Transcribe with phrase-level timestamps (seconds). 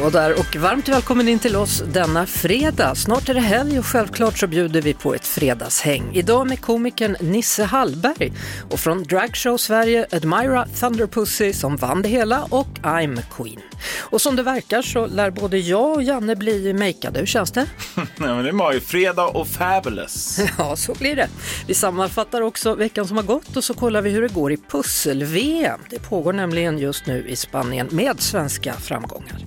[0.00, 2.94] Hallå där och varmt välkommen in till oss denna fredag.
[2.94, 6.10] Snart är det helg och självklart så bjuder vi på ett fredagshäng.
[6.14, 8.32] Idag med komikern Nisse Hallberg
[8.70, 13.60] och från Dragshow Sverige Admira Thunderpussy som vann det hela och I'm Queen.
[13.98, 17.18] Och som det verkar så lär både jag och Janne bli makeade.
[17.18, 17.66] Hur känns det?
[17.94, 20.40] Nej, men det var ju fredag och fabulous.
[20.58, 21.28] Ja, så blir det.
[21.66, 24.56] Vi sammanfattar också veckan som har gått och så kollar vi hur det går i
[24.56, 25.80] pussel-VM.
[25.90, 29.38] Det pågår nämligen just nu i Spanien med svenska framgångar.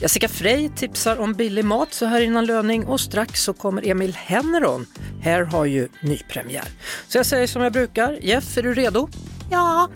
[0.00, 4.14] Jessica Frey tipsar om billig mat så här innan löning och strax så kommer Emil
[4.14, 4.86] Henneron.
[5.22, 6.64] Här har ju nypremiär.
[7.08, 9.08] Så jag säger som jag brukar, Jeff är du redo?
[9.50, 9.90] Ja.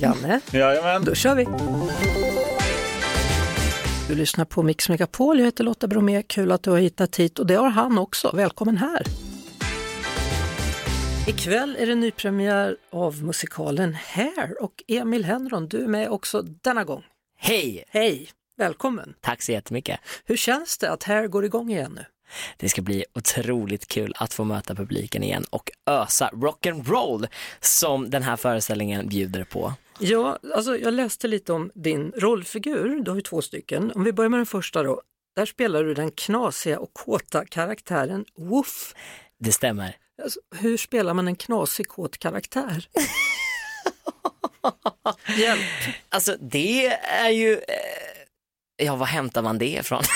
[0.00, 0.40] Janne?
[0.52, 1.04] Jajamän.
[1.04, 1.46] Då kör vi!
[4.08, 7.38] Du lyssnar på Mix Megapol, jag heter Lotta Bromé, kul att du har hittat hit
[7.38, 9.02] och det har han också, välkommen här!
[11.28, 16.84] Ikväll är det nypremiär av musikalen Hair och Emil Henron, du är med också denna
[16.84, 17.02] gång.
[17.38, 17.84] Hej!
[17.88, 18.30] Hej,
[18.60, 19.14] välkommen!
[19.20, 20.00] Tack så jättemycket.
[20.24, 22.04] Hur känns det att Hair går igång igen nu?
[22.56, 27.28] Det ska bli otroligt kul att få möta publiken igen och ösa rock'n'roll
[27.60, 29.72] som den här föreställningen bjuder på.
[29.98, 33.92] Ja, alltså jag läste lite om din rollfigur, du har ju två stycken.
[33.94, 35.02] Om vi börjar med den första då.
[35.36, 38.94] Där spelar du den knasiga och kåta karaktären Woof.
[39.38, 39.96] Det stämmer.
[40.22, 42.88] Alltså, hur spelar man en knasig kåt karaktär?
[45.38, 45.60] Hjälp!
[46.08, 47.60] Alltså det är ju, eh,
[48.80, 50.02] ja vad hämtar man det ifrån?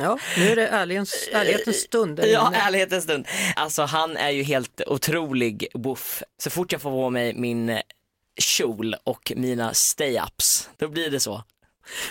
[0.00, 2.20] Ja, nu är det ärlighetens, ärlighetens stund.
[2.20, 3.26] är Ja, ärlighetens stund.
[3.56, 6.22] Alltså han är ju helt otrolig woof.
[6.38, 7.80] Så fort jag får på mig min
[8.40, 11.42] kjol och mina stay-ups, då blir det så.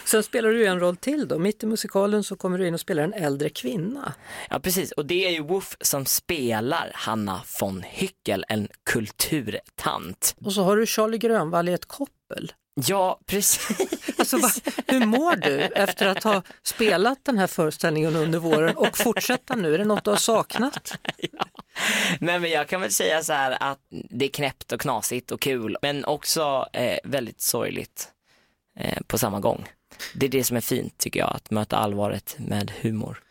[0.05, 1.39] Sen spelar du ju en roll till då.
[1.39, 4.13] Mitt i musikalen så kommer du in och spelar en äldre kvinna.
[4.49, 10.35] Ja precis, och det är ju Woof som spelar Hanna von Hyckel, en kulturtant.
[10.45, 12.51] Och så har du Charlie Grönvall i ett koppel.
[12.75, 14.19] Ja, precis.
[14.19, 14.49] Alltså, va,
[14.87, 19.73] hur mår du efter att ha spelat den här föreställningen under våren och fortsätta nu?
[19.73, 20.93] Är det något du har saknat?
[22.19, 25.41] Nej men jag kan väl säga så här att det är knäppt och knasigt och
[25.41, 28.09] kul men också eh, väldigt sorgligt
[28.79, 29.69] eh, på samma gång.
[30.15, 33.23] Det är det som är fint tycker jag, att möta allvaret med humor.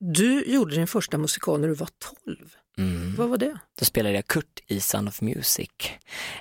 [0.00, 1.88] Du gjorde din första musikal när du var
[2.24, 2.54] 12.
[2.78, 3.14] Mm.
[3.16, 3.58] Vad var det?
[3.78, 5.70] Då spelade jag Kurt i Sound of Music,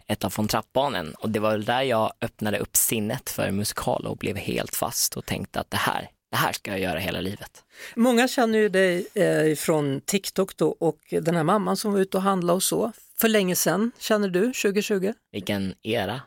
[0.07, 4.07] ett av von Trappbarnen och det var väl där jag öppnade upp sinnet för musikal
[4.07, 7.21] och blev helt fast och tänkte att det här, det här ska jag göra hela
[7.21, 7.63] livet.
[7.95, 12.17] Många känner ju dig eh, från TikTok då och den här mamman som var ute
[12.17, 12.91] och handlade och så.
[13.19, 15.13] För länge sedan, känner du, 2020?
[15.31, 16.21] Vilken era.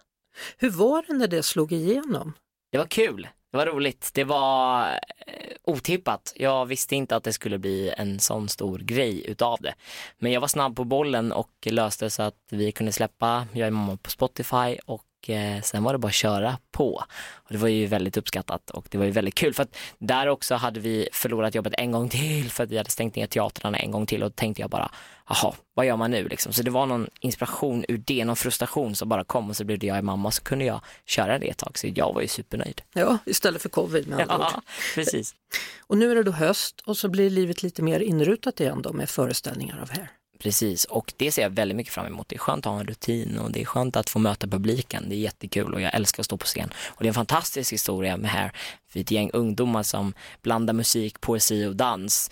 [0.57, 2.33] Hur var det när det slog igenom?
[2.73, 4.87] Det var kul, det var roligt, det var
[5.27, 6.33] eh, otippat.
[6.37, 9.75] Jag visste inte att det skulle bli en sån stor grej utav det.
[10.19, 13.71] Men jag var snabb på bollen och löste så att vi kunde släppa Jag är
[13.71, 17.05] mamma på Spotify och eh, sen var det bara att köra på.
[17.35, 20.27] Och det var ju väldigt uppskattat och det var ju väldigt kul för att där
[20.27, 23.79] också hade vi förlorat jobbet en gång till för att vi hade stängt ner teatrarna
[23.79, 24.91] en gång till och då tänkte jag bara,
[25.29, 26.53] jaha, vad gör man nu liksom?
[26.53, 29.79] Så det var någon inspiration ur det, någon frustration som bara kom och så blev
[29.79, 32.29] det jag är mamma så kunde jag köra det ett tag så jag var ju
[32.29, 32.83] supernöjd.
[32.93, 34.53] Ja, istället för covid med andra ord.
[34.55, 34.63] Ja,
[34.95, 35.35] precis.
[35.81, 38.93] Och nu är det då höst och så blir livet lite mer inrutat igen då
[38.93, 40.11] med föreställningar av Hair.
[40.43, 42.29] Precis, och det ser jag väldigt mycket fram emot.
[42.29, 45.05] Det är skönt att ha en rutin och det är skönt att få möta publiken.
[45.09, 46.73] Det är jättekul och jag älskar att stå på scen.
[46.89, 48.53] Och det är en fantastisk historia med här,
[48.89, 52.31] för ett gäng ungdomar som blandar musik, poesi och dans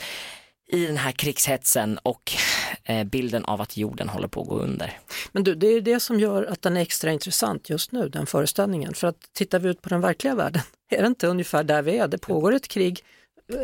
[0.69, 2.33] i den här krigshetsen och
[2.85, 4.99] eh, bilden av att jorden håller på att gå under.
[5.33, 8.27] Men du, det är det som gör att den är extra intressant just nu, den
[8.27, 8.95] föreställningen.
[8.95, 11.99] För att tittar vi ut på den verkliga världen, är det inte ungefär där vi
[11.99, 12.09] är?
[12.09, 13.05] Det pågår ett krig,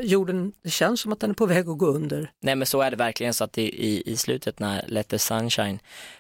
[0.02, 2.30] jorden, det känns som att den är på väg att gå under.
[2.40, 5.18] Nej men så är det verkligen så att i, i, i slutet när Let the
[5.18, 5.78] sunshine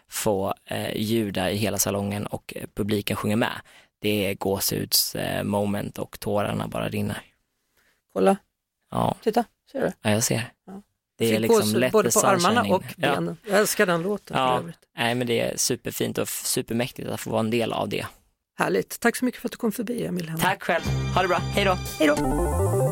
[0.08, 3.52] får eh, ljuda i hela salongen och eh, publiken sjunger med,
[4.00, 7.22] det är gåshuds eh, moment och tårarna bara rinner.
[8.12, 8.36] Kolla,
[8.90, 9.92] Ja, titta, ser du?
[10.02, 10.52] ja jag ser.
[10.66, 10.82] Ja.
[11.18, 12.72] Det är liksom gåshud både på armarna in.
[12.72, 13.36] och benen.
[13.48, 14.46] Jag älskar den låten Ja.
[14.46, 14.78] för Ja, övrigt.
[14.96, 18.06] nej men det är superfint och supermäktigt att få vara en del av det.
[18.58, 20.32] Härligt, tack så mycket för att du kom förbi Emil.
[20.40, 20.84] Tack själv,
[21.14, 21.78] ha det bra, hej då.
[21.98, 22.83] Hej då!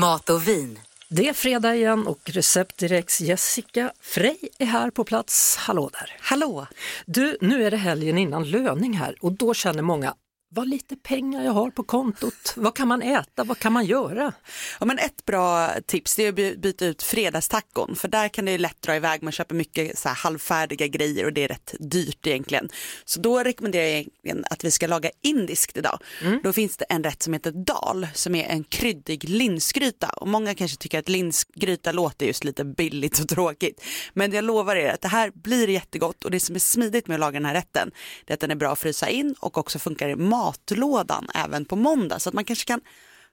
[0.00, 0.78] Mat och vin.
[1.08, 5.56] Det är fredag igen och Recept Directs Jessica Frey är här på plats.
[5.56, 6.16] Hallå där!
[6.20, 6.66] Hallå!
[7.06, 10.14] Du, nu är det helgen innan löning här och då känner många
[10.50, 12.52] vad lite pengar jag har på kontot.
[12.56, 13.44] Vad kan man äta?
[13.44, 14.32] Vad kan man göra?
[14.80, 18.58] Ja, men ett bra tips är att by- byta ut fredagstacon för där kan det
[18.58, 19.22] lätt dra iväg.
[19.22, 22.68] Man köper mycket så halvfärdiga grejer och det är rätt dyrt egentligen.
[23.04, 25.98] Så då rekommenderar jag egentligen att vi ska laga indiskt idag.
[26.42, 30.54] Då finns det en rätt som heter dal som är en kryddig linsgryta och många
[30.54, 33.82] kanske tycker att linsgryta låter just lite billigt och tråkigt.
[34.14, 37.14] Men jag lovar er att det här blir jättegott och det som är smidigt med
[37.14, 37.90] att laga den här rätten
[38.24, 41.64] det är att den är bra att frysa in och också funkar i matlådan även
[41.64, 42.80] på måndag så att man kanske kan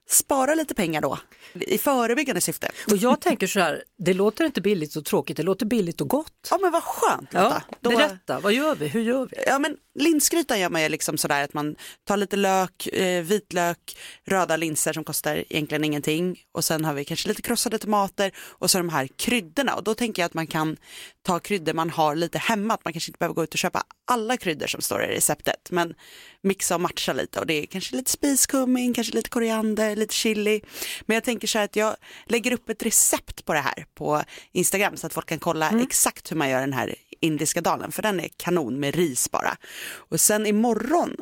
[0.08, 1.18] spara lite pengar då
[1.54, 2.70] i förebyggande syfte.
[2.90, 6.08] Och jag tänker så här, det låter inte billigt och tråkigt, det låter billigt och
[6.08, 6.48] gott.
[6.50, 7.62] Ja men vad skönt Lotta.
[7.68, 8.88] Ja, Då- berätta, vad gör vi?
[8.88, 9.36] Hur gör vi?
[9.46, 13.98] Ja men linsgrytan gör man ju liksom sådär att man tar lite lök, eh, vitlök,
[14.26, 16.38] röda linser som kostar egentligen ingenting.
[16.52, 19.74] Och sen har vi kanske lite krossade tomater och så de här kryddorna.
[19.74, 20.76] Och då tänker jag att man kan
[21.22, 23.82] ta kryddor man har lite hemma, att man kanske inte behöver gå ut och köpa
[24.06, 25.68] alla kryddor som står i receptet.
[25.70, 25.94] Men
[26.42, 27.40] mixa och matcha lite.
[27.40, 30.60] Och det är kanske lite spiskummin, kanske lite koriander, lite chili.
[31.06, 31.96] Men jag tänker så här att jag
[32.26, 34.22] lägger upp ett recept på det här på
[34.52, 36.94] Instagram så att folk kan kolla exakt hur man gör den här
[37.26, 39.56] indiska dalen för den är kanon med ris bara.
[39.86, 41.16] Och sen imorgon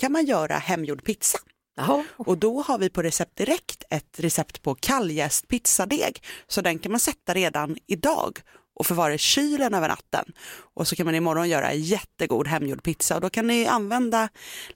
[0.00, 1.38] kan man göra hemgjord pizza.
[1.76, 6.22] Jaha, Och då har vi på Recept Direkt ett recept på kalljäst pizzadeg.
[6.46, 8.40] Så den kan man sätta redan idag
[8.80, 10.24] och förvara i kylen över natten.
[10.74, 14.28] Och så kan man imorgon göra jättegod hemgjord pizza och då kan ni använda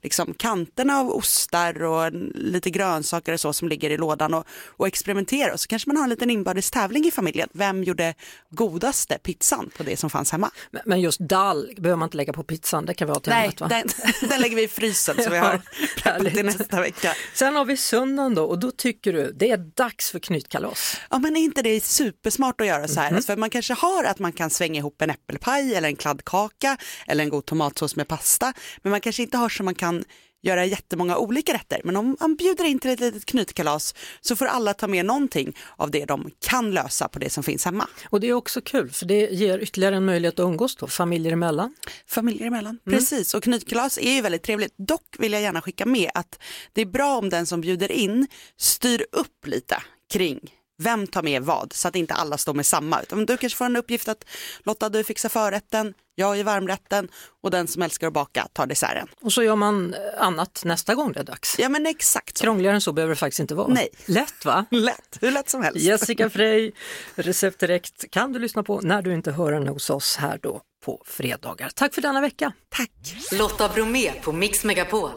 [0.03, 4.87] liksom kanterna av ostar och lite grönsaker och så som ligger i lådan och, och
[4.87, 5.53] experimentera.
[5.53, 7.49] Och så kanske man har en liten inbördes tävling i familjen.
[7.53, 8.13] Vem gjorde
[8.49, 10.51] godaste pizzan på det som fanns hemma?
[10.71, 13.29] men- men just dal behöver man inte lägga på pizzan, det kan vi ha till
[13.33, 13.67] Nej, hemmet va?
[13.67, 13.87] den,
[14.29, 15.61] den lägger vi i frysen så vi har
[16.03, 17.13] preppat till nästa vecka.
[17.33, 20.97] Sen har vi söndagen då och då tycker du det är dags för knytkalas.
[21.09, 23.15] Ja men är inte det supersmart att göra så här?
[23.15, 26.77] Alltså, för man kanske har att man kan svänga ihop en äppelpaj eller en kladdkaka
[27.07, 28.53] eller en god tomatsås med pasta.
[28.81, 30.03] Men man kanske inte har så man kan
[30.45, 31.81] göra jättemånga olika rätter.
[31.83, 35.57] Men om man bjuder in till ett litet knytkalas så får alla ta med någonting
[35.77, 37.87] av det de kan lösa på det som finns hemma.
[38.09, 41.31] Och det är också kul för det ger ytterligare en möjlighet att umgås då, familjer
[41.31, 41.75] emellan.
[42.07, 42.79] Familjer emellan.
[42.85, 44.73] Precis, och knytkalas är ju väldigt trevligt.
[44.77, 46.39] Dock vill jag gärna skicka med att
[46.73, 48.27] det är bra om den som bjuder in
[48.57, 49.77] styr upp lite
[50.13, 50.39] kring
[50.77, 53.01] vem tar med vad så att inte alla står med samma.
[53.01, 54.25] Utan du kanske får en uppgift att
[54.63, 57.07] Lotta du fixar förrätten, jag gör varmrätten
[57.43, 59.07] och den som älskar att baka tar desserten.
[59.21, 61.59] Och så gör man annat nästa gång det är dags.
[61.59, 62.43] Ja men exakt så.
[62.43, 63.67] Krångligare än så behöver det faktiskt inte vara.
[63.67, 63.89] Nej.
[64.05, 64.65] Lätt va?
[64.71, 65.79] Lätt, hur lätt som helst.
[65.79, 66.71] Jessica Frey,
[67.15, 70.61] Recept Direkt kan du lyssna på när du inte hör henne hos oss här då
[70.85, 71.69] på fredagar.
[71.75, 72.51] Tack för denna vecka.
[72.69, 72.91] Tack.
[73.31, 75.11] Lotta Bromé på Mix Megapol.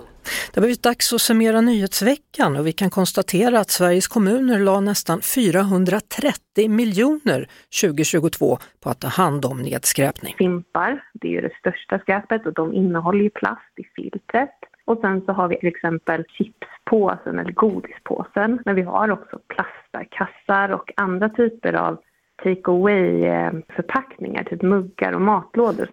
[0.53, 4.81] Det har blivit dags att summera nyhetsveckan och vi kan konstatera att Sveriges kommuner la
[4.81, 7.49] nästan 430 miljoner
[7.83, 10.35] 2022 på att ta hand om nedskräpning.
[10.39, 14.59] fimpar, det är ju det största skräpet och de innehåller ju plast i filtret.
[14.85, 18.59] Och sen så har vi till exempel chipspåsen eller godispåsen.
[18.65, 21.99] Men vi har också plastkassar och andra typer av
[22.43, 25.89] take away-förpackningar, eh, typ muggar och matlådor.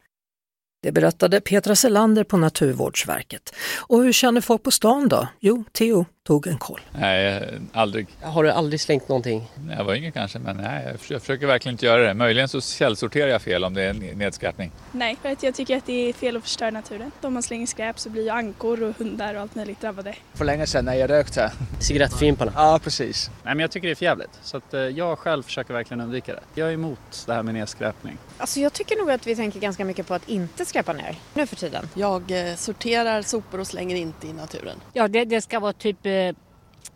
[0.86, 3.56] Det berättade Petra Selander på Naturvårdsverket.
[3.78, 5.28] Och hur känner folk på stan då?
[5.40, 6.82] Jo, Theo tog en koll.
[6.92, 7.44] Nej,
[7.74, 8.08] aldrig.
[8.22, 9.48] Har du aldrig slängt någonting?
[9.68, 12.14] När jag var yngre kanske, men nej, jag försöker, jag försöker verkligen inte göra det.
[12.14, 14.72] Möjligen så källsorterar jag fel om det är en nedskräpning.
[14.92, 17.12] Nej, för att jag tycker att det är fel att förstöra naturen.
[17.22, 20.16] Om man slänger skräp så blir ju ankor och hundar och allt möjligt drabbade.
[20.34, 21.52] För länge sedan när jag rökte.
[21.80, 22.52] Cigarettfimparna?
[22.56, 23.30] Ja, precis.
[23.44, 24.40] Nej, men jag tycker det är för jävligt.
[24.44, 26.42] Så att, eh, jag själv försöker verkligen undvika det.
[26.56, 28.18] Jag är emot det här med nedskräpning.
[28.38, 31.48] Alltså jag tycker nog att vi tänker ganska mycket på att inte skräpa ner nu
[31.48, 31.90] för tiden.
[31.94, 34.78] Jag eh, sorterar sopor och slänger inte i naturen.
[34.94, 36.36] Ja, det, det ska vara typ eh,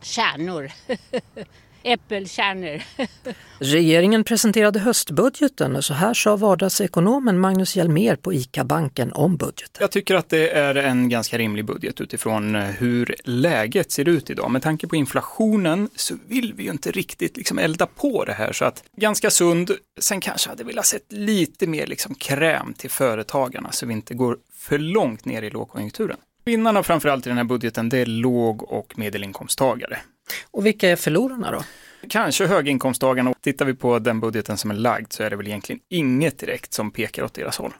[0.01, 0.71] kärnor.
[1.83, 2.81] Äppelkärnor.
[3.59, 9.77] Regeringen presenterade höstbudgeten och så här sa vardagsekonomen Magnus Hjelmér på ICA-banken om budgeten.
[9.79, 14.29] Jag tycker att det är en ganska rimlig budget utifrån eh, hur läget ser ut
[14.29, 14.51] idag.
[14.51, 18.53] Med tanke på inflationen så vill vi ju inte riktigt liksom elda på det här
[18.53, 19.71] så att ganska sund.
[19.99, 24.37] Sen kanske hade velat sett lite mer liksom kräm till företagarna så vi inte går
[24.53, 26.17] för långt ner i lågkonjunkturen.
[26.49, 29.97] Vinnarna framförallt i den här budgeten det är låg och medelinkomsttagare.
[30.51, 31.63] Och vilka är förlorarna då?
[32.09, 33.29] Kanske höginkomsttagarna.
[33.29, 36.39] Och Tittar vi på den budgeten som är lagd så är det väl egentligen inget
[36.39, 37.73] direkt som pekar åt deras håll.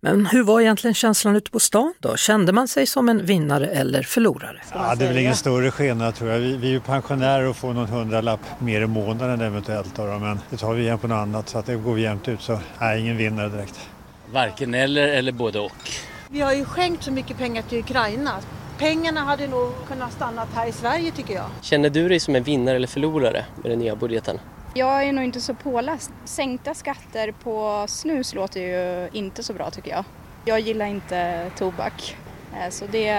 [0.00, 2.16] Men hur var egentligen känslan ute på stan då?
[2.16, 4.60] Kände man sig som en vinnare eller förlorare?
[4.72, 6.38] Ja, det är väl ingen större skillnad tror jag.
[6.38, 9.96] Vi, vi är ju pensionärer och får någon hundralapp mer i månaden eventuellt.
[9.96, 12.28] Då, men det tar vi igen på något annat så att det går vi jämnt
[12.28, 12.40] ut.
[12.40, 13.88] Så nej, ingen vinnare direkt.
[14.32, 15.90] Varken eller eller både och.
[16.30, 18.40] Vi har ju skänkt så mycket pengar till Ukraina.
[18.78, 21.46] Pengarna hade nog kunnat stanna här i Sverige tycker jag.
[21.60, 24.40] Känner du dig som en vinnare eller förlorare med den nya budgeten?
[24.74, 26.10] Jag är nog inte så påläst.
[26.24, 30.04] Sänkta skatter på snus låter ju inte så bra tycker jag.
[30.44, 32.16] Jag gillar inte tobak.
[32.54, 33.12] Eh, Så det,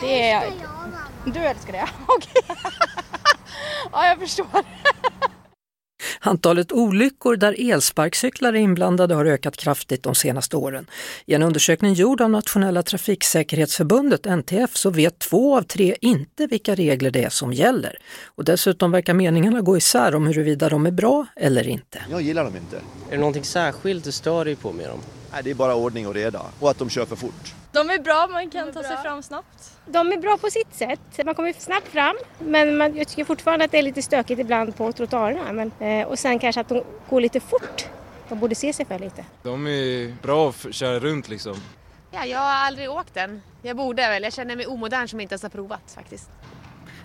[0.00, 0.44] det är...
[1.26, 1.88] Du älskar det?
[2.06, 2.42] Okej.
[3.92, 4.46] ja, jag förstår.
[6.26, 10.86] Antalet olyckor där elsparkcyklar är inblandade har ökat kraftigt de senaste åren.
[11.26, 16.74] I en undersökning gjord av Nationella trafiksäkerhetsförbundet, NTF, så vet två av tre inte vilka
[16.74, 17.98] regler det är som gäller.
[18.24, 22.04] Och dessutom verkar meningarna gå isär om huruvida de är bra eller inte.
[22.10, 22.76] Jag gillar dem inte.
[22.76, 25.00] Är det någonting särskilt du stör dig på med dem?
[25.34, 27.54] Nej, det är bara ordning och reda och att de kör för fort.
[27.72, 29.78] De är bra, man kan ta sig fram snabbt.
[29.86, 31.00] De är bra på sitt sätt.
[31.24, 34.76] Man kommer snabbt fram men man, jag tycker fortfarande att det är lite stökigt ibland
[34.76, 35.52] på trottoarerna.
[35.52, 37.86] Men, eh, och sen kanske att de går lite fort.
[38.28, 39.24] De borde se sig för lite.
[39.42, 41.56] De är bra att köra runt liksom.
[42.10, 43.42] Ja, jag har aldrig åkt den.
[43.62, 44.22] Jag borde väl.
[44.22, 46.30] Jag känner mig omodern som inte ens har provat faktiskt.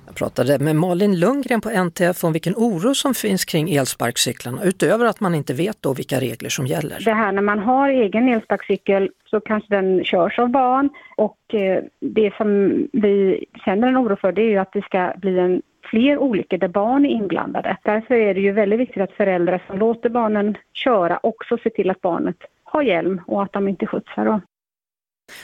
[0.09, 5.05] Jag pratade med Malin Lundgren på NTF om vilken oro som finns kring elsparkcyklarna utöver
[5.05, 6.99] att man inte vet då vilka regler som gäller.
[7.05, 11.83] Det här när man har egen elsparkcykel så kanske den körs av barn och eh,
[11.99, 12.47] det som
[12.93, 16.57] vi känner en oro för det är ju att det ska bli en fler olyckor
[16.57, 17.77] där barn är inblandade.
[17.83, 21.89] Därför är det ju väldigt viktigt att föräldrar som låter barnen köra också ser till
[21.89, 24.25] att barnet har hjälm och att de inte skjutsar.
[24.25, 24.41] Då.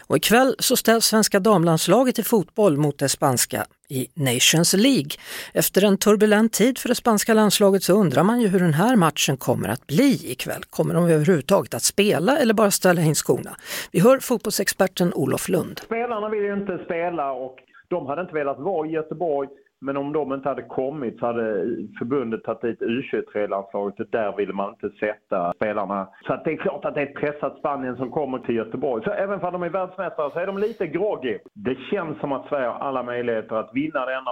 [0.07, 5.09] Och ikväll så ställs svenska damlandslaget i fotboll mot det spanska i Nations League.
[5.53, 8.95] Efter en turbulent tid för det spanska landslaget så undrar man ju hur den här
[8.95, 10.63] matchen kommer att bli ikväll.
[10.69, 13.55] Kommer de överhuvudtaget att spela eller bara ställa in skorna?
[13.91, 15.79] Vi hör fotbollsexperten Olof Lund.
[15.79, 17.55] Spelarna vill ju inte spela och
[17.87, 19.49] de hade inte velat vara i Göteborg.
[19.81, 21.65] Men om de inte hade kommit så hade
[21.99, 26.07] förbundet tagit dit U23-landslaget och där ville man inte sätta spelarna.
[26.27, 29.03] Så att det är klart att det är ett pressat Spanien som kommer till Göteborg.
[29.03, 31.37] Så även om de är världsmästare så är de lite groggy.
[31.53, 34.31] Det känns som att Sverige har alla möjligheter att vinna denna.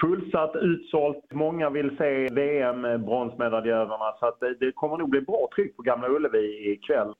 [0.00, 1.24] Fullsatt, utsålt.
[1.32, 6.08] Många vill se VM-bronsmedaljörerna så att det, det kommer nog bli bra tryck på Gamla
[6.08, 7.12] Ullevi ikväll.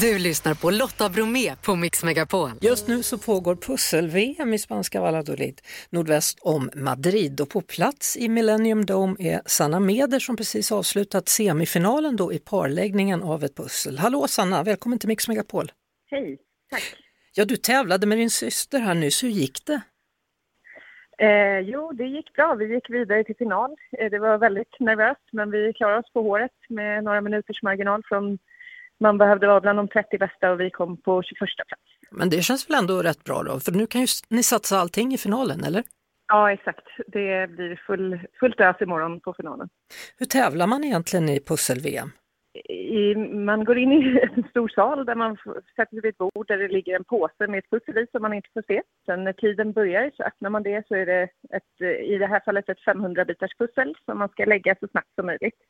[0.00, 2.50] Du lyssnar på Lotta Bromé på Mix Megapol.
[2.60, 7.27] Just nu så pågår pussel-VM i spanska Valladolid, nordväst om Madrid.
[7.40, 12.38] Och på plats i Millennium Dome är Sanna Meder som precis avslutat semifinalen då i
[12.38, 13.98] parläggningen av ett pussel.
[13.98, 15.72] Hallå Sanna, välkommen till Mix Megapol.
[16.10, 16.38] Hej,
[16.70, 16.82] tack.
[17.34, 19.80] Ja, du tävlade med din syster här nyss, hur gick det?
[21.18, 22.54] Eh, jo, det gick bra.
[22.54, 23.76] Vi gick vidare till final.
[23.98, 28.02] Eh, det var väldigt nervöst, men vi klarade oss på håret med några minuters marginal
[28.04, 28.38] från
[29.00, 31.82] man behövde vara bland de 30 bästa och vi kom på 21 plats.
[32.10, 35.14] Men det känns väl ändå rätt bra då, för nu kan ju ni satsa allting
[35.14, 35.82] i finalen, eller?
[36.28, 36.86] Ja, exakt.
[37.06, 39.68] Det blir full, fullt ös imorgon på finalen.
[40.18, 42.10] Hur tävlar man egentligen i pussel-VM?
[42.68, 45.36] I, man går in i en stor sal där man
[45.76, 48.22] sätter sig vid ett bord där det ligger en påse med ett pussel i som
[48.22, 48.82] man inte får se.
[49.06, 52.40] Sen när tiden börjar så öppnar man det så är det ett, i det här
[52.44, 55.60] fallet ett 500 bitars pussel som man ska lägga så snabbt som möjligt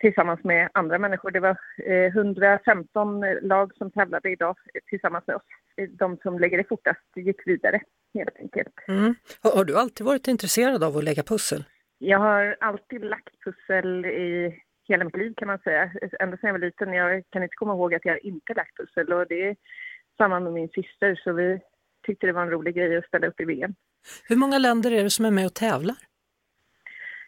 [0.00, 1.30] tillsammans med andra människor.
[1.30, 5.42] Det var eh, 115 lag som tävlade idag tillsammans med oss.
[5.90, 7.80] De som lägger det fortast gick vidare
[8.14, 8.74] helt enkelt.
[8.88, 9.14] Mm.
[9.42, 11.64] Har, har du alltid varit intresserad av att lägga pussel?
[11.98, 15.90] Jag har alltid lagt pussel i hela mitt liv kan man säga.
[16.20, 16.92] Ända sedan jag var liten.
[16.92, 19.56] Jag kan inte komma ihåg att jag inte lagt pussel och det är
[20.16, 21.60] samma med min syster så vi
[22.06, 23.74] tyckte det var en rolig grej att ställa upp i VM.
[24.28, 25.96] Hur många länder är det som är med och tävlar?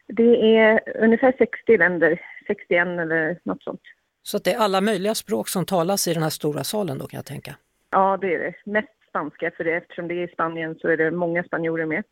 [0.07, 2.21] Det är ungefär 60 länder,
[2.55, 3.81] 61 eller något sånt.
[4.23, 7.07] Så att det är alla möjliga språk som talas i den här stora salen då
[7.07, 7.57] kan jag tänka.
[7.91, 8.55] Ja, det är det.
[8.65, 12.05] Mest spanska för det, eftersom det är i Spanien så är det många spanjorer med.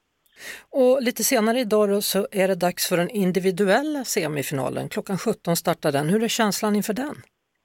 [0.71, 4.89] Och lite senare idag så är det dags för den individuella semifinalen.
[4.89, 6.09] Klockan 17 startar den.
[6.09, 7.15] Hur är känslan inför den?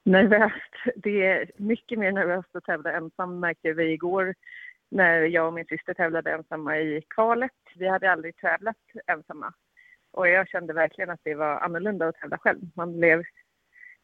[0.06, 0.74] Nervöst.
[0.96, 4.36] Det är mycket mer nervöst att tävla ensam märkte vi igår
[4.92, 7.52] när jag och min syster tävlade ensamma i kvalet.
[7.76, 8.76] Vi hade aldrig tävlat
[9.08, 9.54] ensamma.
[10.16, 12.60] Och jag kände verkligen att det var annorlunda att tävla själv.
[12.76, 13.24] Man blev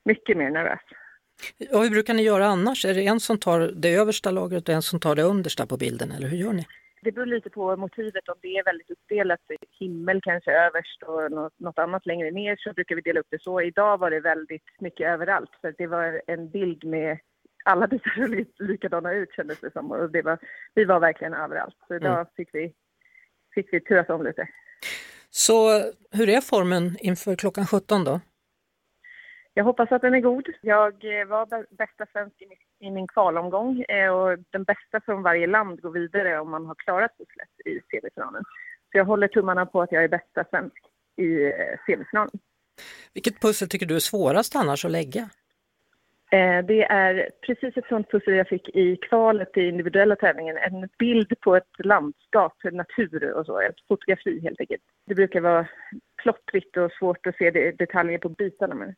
[0.06, 0.80] mycket mer nervös.
[1.74, 2.86] Och hur brukar ni göra annars?
[2.86, 5.78] Är det en som tar det översta lagret och en som tar det understa på
[5.78, 6.66] bilden eller hur gör ni?
[7.04, 8.30] Det beror lite på motivet.
[8.30, 9.40] Om det är väldigt uppdelat,
[9.80, 13.62] himmel kanske överst och något, annat längre ner så brukar vi dela upp det så.
[13.62, 15.50] Idag var det väldigt mycket överallt.
[15.62, 17.18] Så det var en bild med
[17.66, 19.92] alla bitar såg li- likadana ut kändes det som.
[19.92, 20.38] Och det var,
[20.74, 21.76] vi var verkligen överallt.
[21.88, 22.26] Så idag Mm.
[22.36, 22.74] fick, vi,
[23.56, 24.48] fick vi turas om lite.
[25.32, 28.20] Så hur är formen inför klockan 17 då?
[29.54, 30.48] Jag hoppas att den är god.
[30.62, 35.02] Jag eh, var bä- bästa svensk i min, i min kvalomgång eh, och den bästa
[35.06, 38.44] från varje land går vidare om man har klarat pusslet i semifinalen.
[38.92, 40.78] Så jag håller tummarna på att jag är bästa svensk
[41.18, 41.52] i eh,
[41.86, 42.40] semifinalen.
[43.14, 45.30] Vilket pussel tycker du är svårast annars att lägga?
[46.32, 50.58] Eh, Det är precis ett sånt pussel jag fick i kvalet i individuella tävlingen.
[50.58, 53.60] En bild på ett landskap, natur och så.
[53.62, 54.82] Ett fotografi helt enkelt.
[55.08, 55.68] Det brukar vara
[56.24, 58.76] plottrigt och svårt att se de- detaljer på bitarna.
[58.76, 58.96] Men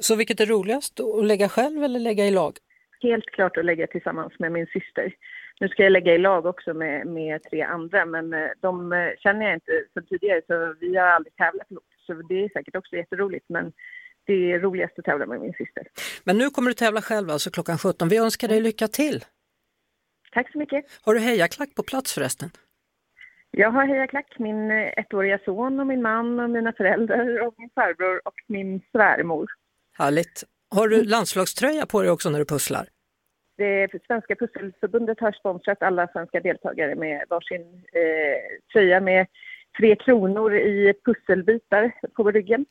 [0.00, 2.52] Så vilket är roligast, att lägga själv eller lägga i lag?
[3.02, 5.14] helt klart att lägga tillsammans med min syster.
[5.60, 9.08] Nu ska jag lägga i lag också med, med tre andra, men eh, de eh,
[9.18, 11.84] känner jag inte sedan tidigare så vi har aldrig tävlat ihop.
[12.06, 13.72] Så det är säkert också jätteroligt, men
[14.26, 15.86] det är roligast att tävla med min syster.
[16.24, 18.08] Men nu kommer du tävla själv alltså klockan 17.
[18.08, 19.24] Vi önskar dig lycka till.
[20.32, 20.84] Tack så mycket.
[21.04, 22.50] Har du hejaklack på plats förresten?
[23.50, 27.70] Jag har hejaklack, min eh, ettåriga son och min man och mina föräldrar och min
[27.74, 29.46] farbror och min svärmor.
[29.98, 30.44] Härligt.
[30.70, 32.86] Har du landslagströja på dig också när du pusslar?
[33.56, 37.60] Det Svenska pusselförbundet har sponsrat alla svenska deltagare med varsin
[37.92, 39.26] eh, tröja med
[39.78, 42.66] tre kronor i pusselbitar på ryggen.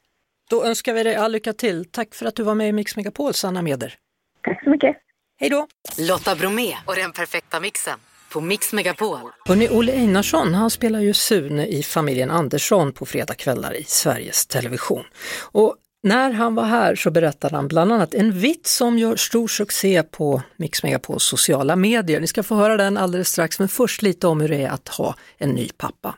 [0.49, 1.85] Då önskar vi dig all lycka till.
[1.85, 3.95] Tack för att du var med i Mix Megapol, Sanna Meder.
[4.43, 4.97] Tack så mycket.
[5.39, 5.67] Hej då!
[5.97, 7.99] Lotta Bromé och den perfekta mixen
[8.33, 9.19] på Mix Megapol.
[9.45, 15.03] Hörrni, Olle Einarsson, han spelar ju Sune i familjen Andersson på fredagskvällar i Sveriges Television.
[15.51, 19.47] Och när han var här så berättade han bland annat en vits som gör stor
[19.47, 22.19] succé på Mix Megapols sociala medier.
[22.19, 24.87] Ni ska få höra den alldeles strax, men först lite om hur det är att
[24.87, 26.15] ha en ny pappa.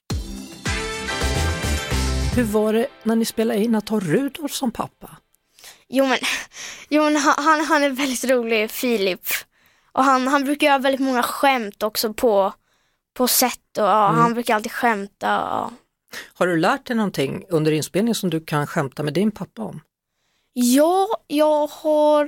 [2.37, 5.09] Hur var det när ni spelade in att ha Rudolf som pappa?
[5.87, 6.17] Jo men,
[6.89, 9.21] jo, men han, han, är väldigt rolig, Filip.
[9.91, 12.53] Och han, han brukar göra väldigt många skämt också på,
[13.17, 14.21] på set och ja, Mm.
[14.21, 15.27] han brukar alltid skämta.
[15.27, 15.71] Ja.
[16.33, 19.81] Har du lärt dig någonting under inspelningen som du kan skämta med din pappa om?
[20.59, 22.25] ja, jag har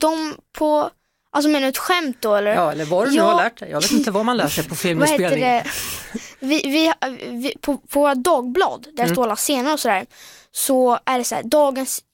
[0.00, 0.90] dem på,
[1.30, 2.54] alltså menar du ett skämt då eller?
[2.54, 3.24] Ja, eller vad du nu Ja.
[3.24, 3.70] har lärt dig.
[3.70, 5.40] Jag vet inte vad man lär sig på Vad heter filminspelning.
[5.40, 5.64] det?
[6.44, 6.92] Vi, vi,
[7.30, 9.14] vi, på, på våra dagblad, där Mm.
[9.14, 10.06] står alla scener och sådär,
[10.50, 12.04] så är det så här, dagens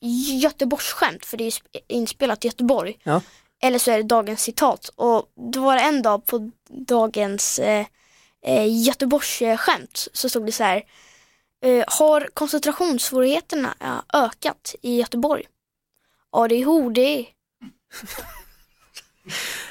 [0.43, 2.99] Göteborgsskämt, för det är sp- inspelat i Göteborg.
[3.03, 3.21] Ja.
[3.63, 4.91] Eller så är det dagens citat.
[4.97, 7.87] Och då var det en dag på dagens eh,
[8.47, 10.83] eh, Göteborgsskämt så stod det så här,
[11.65, 15.45] eh, har koncentrationssvårigheterna eh, ökat i Göteborg?
[16.33, 16.49] Ja,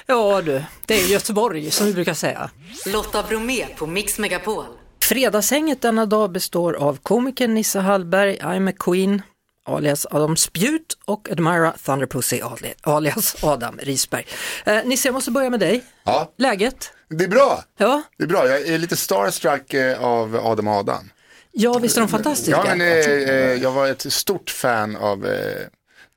[0.09, 2.49] Ja du, det är Göteborg som vi brukar säga.
[2.85, 4.65] Lotta Bromé på Mix Megapol.
[5.03, 9.21] Fredagshänget denna dag består av komikern Nisse Hallberg, I'm a Queen,
[9.65, 14.25] alias Adam Spjut och Admira Thunderpussy ali- alias Adam Risberg.
[14.65, 15.83] Eh, Nisse, jag måste börja med dig.
[16.03, 16.31] Ja.
[16.37, 16.91] Läget?
[17.09, 17.63] Det är bra.
[17.77, 18.01] Ja.
[18.17, 18.47] Det är bra.
[18.47, 21.09] Jag är lite starstruck eh, av Adam och Adam.
[21.51, 22.61] Ja, visst är de fantastiska?
[22.65, 25.33] Ja, men, eh, eh, jag var ett stort fan av eh,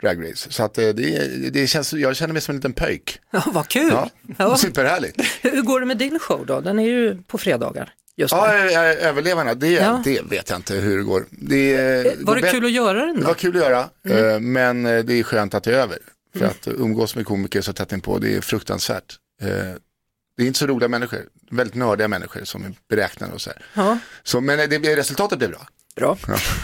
[0.02, 0.52] Drag Race.
[0.52, 3.18] Så att, eh, det, det känns, jag känner mig som en liten pöjk.
[3.30, 3.88] Ja, vad kul!
[3.92, 4.10] Ja.
[4.38, 4.56] Ja.
[4.56, 5.16] Superhärligt.
[5.42, 6.60] Hur går det med din show då?
[6.60, 7.94] Den är ju på fredagar.
[8.16, 8.32] Just.
[8.32, 10.02] Ja, eh, överlevarna, det, Ja.
[10.04, 11.24] det vet jag inte hur det går.
[11.30, 13.26] Det, eh, Var det går kul att göra den Det då?
[13.26, 14.28] var kul att göra, Mm.
[14.34, 15.98] eh, men eh, det är skönt att det är över.
[16.32, 16.50] För Mm.
[16.50, 19.16] att umgås med komiker så tätt inpå, det är fruktansvärt.
[19.42, 19.48] Eh,
[20.36, 23.62] Det är inte så roliga människor, väldigt nördiga människor som är beräknade och så här.
[23.74, 23.98] Ja.
[24.22, 25.66] Så, men eh, det, resultatet blir bra.
[25.96, 26.16] Bra.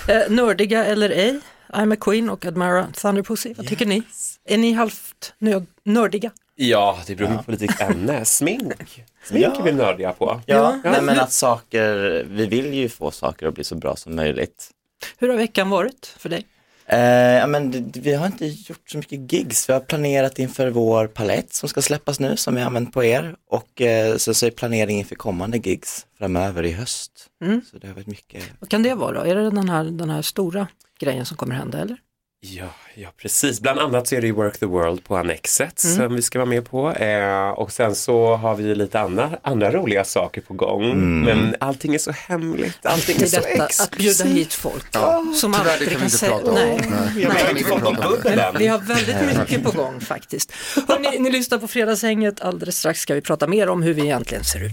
[0.09, 4.03] Eh, nördiga eller ej, I'm a Queen och Admira Thunderpussy, vad tycker ni?
[4.45, 6.31] Är ni halvt nö- nördiga?
[6.55, 8.25] Ja, det beror på lite ämne.
[8.25, 9.05] Smink.
[9.25, 10.41] Smink är vi nördiga på.
[10.47, 14.17] Ja, Nej, men att saker, vi vill ju få saker att bli så bra som
[14.17, 14.71] möjligt.
[15.19, 16.47] Hur har veckan varit för dig?
[16.87, 16.99] Eh,
[17.39, 19.69] ja, men det, vi har inte gjort så mycket gigs.
[19.69, 23.05] Vi har planerat inför vår palett som ska släppas nu som vi har använt på
[23.05, 27.27] er och eh, så, så är planering inför kommande gigs framöver i höst.
[27.45, 27.61] Mm.
[27.71, 28.45] Så det har varit mycket.
[28.59, 29.27] Vad kan det vara?
[29.27, 30.67] Är det den här, den här stora
[31.01, 31.97] grejen som kommer hända eller?
[32.41, 33.61] Ja, ja, precis.
[33.61, 35.97] Bland annat så är det ju Work the World på Annexet Mm.
[35.97, 36.93] som vi ska vara med på.
[36.93, 40.85] Eh, och sen så har vi lite andra, andra roliga saker på gång.
[40.85, 41.21] Mm.
[41.21, 44.25] Men allting är så hemligt, allting är är så detta, att exklusivt.
[44.25, 46.81] bjuda hit folk Ja, som tyvärr, aldrig kan vi inte säga nej.
[46.91, 47.23] Nej.
[47.23, 48.55] Jag har inte.
[48.59, 50.53] Vi har väldigt mycket på gång faktiskt.
[50.89, 52.41] Hörrni, ni lyssnar på Fredagshänget.
[52.41, 54.73] Alldeles strax ska vi prata mer om hur vi egentligen ser ut.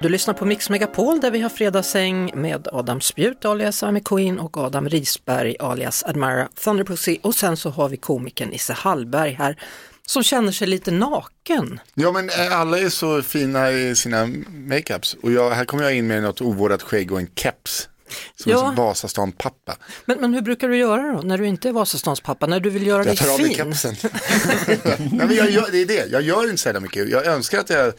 [0.00, 4.38] Du lyssnar på Mix Megapol där vi har fredagshäng med Adam Spjut alias Ami Queen
[4.38, 9.56] och Adam Risberg alias Admira Thunderpussy och sen så har vi komikern Isse Hallberg här
[10.06, 11.80] som känner sig lite naken.
[11.94, 15.94] Ja men eh, alla är så fina i sina makeups och jag, här kommer jag
[15.94, 17.88] in med något ovårdat skägg och en keps.
[18.36, 18.68] Som Ja.
[18.68, 19.76] en Vasastan-pappa.
[20.04, 22.70] Men, men hur brukar du göra då när du inte är Vasastans pappa, när du
[22.70, 23.56] vill göra dig Jag tar av mig fin?
[23.56, 23.94] kepsen.
[25.12, 27.08] Nej, men jag gör, det är det, jag gör inte så mycket.
[27.08, 27.92] Jag önskar att jag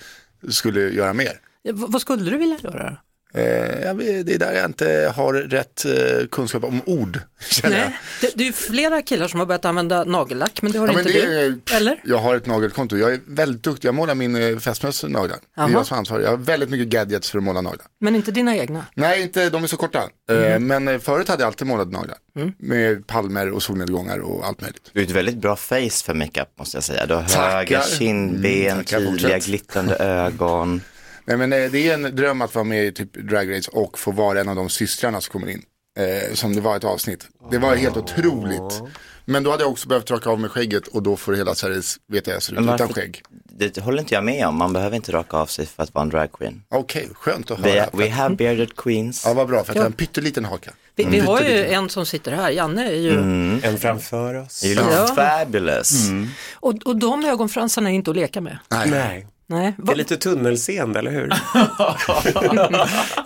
[0.54, 1.40] skulle göra mer.
[1.74, 2.98] Vad skulle du vilja göra?
[3.34, 7.20] Eh, det är där jag inte har rätt eh, kunskap om ord.
[7.64, 10.88] Nej, det, det är ju flera killar som har börjat använda nagellack, men det har
[10.88, 11.38] Ja, inte det du.
[11.40, 12.02] är- Eller?
[12.06, 15.38] Jag har ett nagelkonto, jag är väldigt duktig, jag målar min eh, fästmös naglar.
[15.56, 17.86] Det är jag som är ansvarig, jag har väldigt mycket gadgets för att måla naglar.
[18.00, 18.86] Men inte dina egna?
[18.96, 20.04] Nej, inte, de är så korta.
[20.30, 20.68] Eh, Mhm.
[20.86, 22.18] Men förut hade jag alltid målat naglar.
[22.36, 22.52] Mm.
[22.60, 24.90] Med palmer och solnedgångar och allt möjligt.
[24.94, 27.06] Du har ett väldigt bra face för makeup måste jag säga.
[27.06, 27.52] Du har Tackar.
[27.58, 29.46] höga kindben, Mm, tydliga fortsätt.
[29.46, 30.82] glittrande ögon.
[31.30, 34.00] Nej, men eh, det är en dröm att vara med i typ Drag Race och
[34.00, 35.62] få vara en av de systrarna som kommer in.
[36.00, 37.28] Eh, som det var ett avsnitt.
[37.52, 38.82] Det var helt otroligt
[39.26, 41.98] Men då hade jag också behövt raka av mig skägget och då får hela Sveriges
[42.40, 43.22] ser ut utan skägg.
[43.58, 46.04] Det håller inte jag med om, man behöver inte raka av sig för att vara
[46.04, 46.64] en dragqueen.
[46.70, 47.90] Okej, skönt att We, höra.
[47.94, 49.24] we have bearded queens.
[49.26, 49.82] Ja, vad bra, för att jag Ja.
[49.82, 50.72] har en pytteliten haka.
[50.96, 53.12] Vi, vi har ju en som sitter här, Janne är ju...
[53.12, 53.60] Mm.
[53.64, 54.66] En framför oss.
[54.66, 55.08] You look Ja.
[55.16, 56.10] fabulous.
[56.54, 58.58] Och, och de ögonfransarna är inte att leka med.
[58.72, 58.90] Nej.
[58.90, 59.28] Nej.
[59.52, 59.74] Nej.
[59.78, 61.28] Det är lite tunnelseende, eller hur?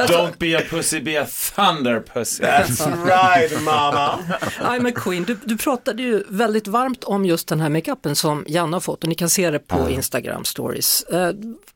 [0.08, 2.44] Don't be a pussy, be a thunder pussy.
[2.44, 4.20] That's right, mama.
[4.62, 5.24] I'm a queen.
[5.24, 9.04] Du, du pratade ju väldigt varmt om just den här makeupen som Janne har fått
[9.04, 11.04] och ni kan se det på Instagram stories.
[11.04, 11.30] Eh,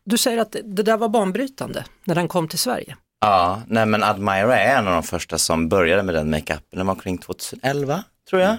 [0.03, 2.95] Du säger att det där var banbrytande när den kom till Sverige.
[3.21, 6.63] Ja, nej men Admira är en av de första som började med den makeupen.
[6.77, 8.57] Den var omkring 2011, tror jag.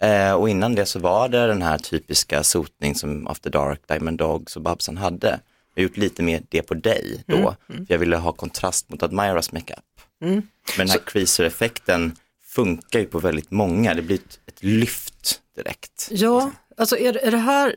[0.00, 4.18] Eh, och innan det så var det den här typiska sotning som After Dark, Diamond
[4.18, 5.40] Dogs och Babsan hade.
[5.74, 8.90] Jag har gjort lite mer det på dig då, Mm, för jag ville ha kontrast
[8.90, 9.84] mot Admiras makeup.
[10.22, 10.34] Mm.
[10.78, 16.08] Men den här creaser-effekten funkar ju på väldigt många, det blir ett, ett lyft direkt.
[16.10, 17.74] Ja, alltså är, är det här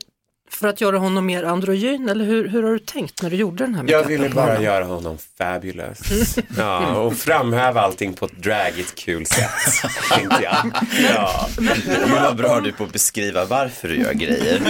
[0.50, 3.64] för att göra honom mer androgyn eller hur, hur har du tänkt när du gjorde
[3.64, 5.98] den här Jag ville bara göra honom fabulous.
[6.56, 9.50] Ja, och framhäva allting på ett dragigt kul sätt,
[10.12, 10.70] tänkte jag.
[11.14, 11.48] Ja.
[11.58, 14.62] Gud vad bra du på att beskriva varför du gör grejer.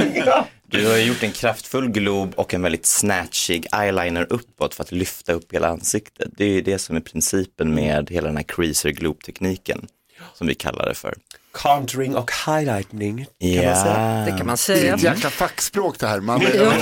[0.67, 5.33] Du har gjort en kraftfull glob och en väldigt snatchig eyeliner uppåt för att lyfta
[5.33, 6.29] upp hela ansiktet.
[6.37, 9.87] Det är ju det som är principen med hela den här creaser globe tekniken
[10.35, 11.15] som vi kallar det för.
[11.53, 13.27] Contouring och highlightning.
[13.39, 14.25] Ja, man säga.
[14.25, 14.95] Det kan man Det är säga.
[14.95, 16.21] ett jäkla fackspråk det här.
[16.21, 16.65] Man, Ja.
[16.65, 16.75] jag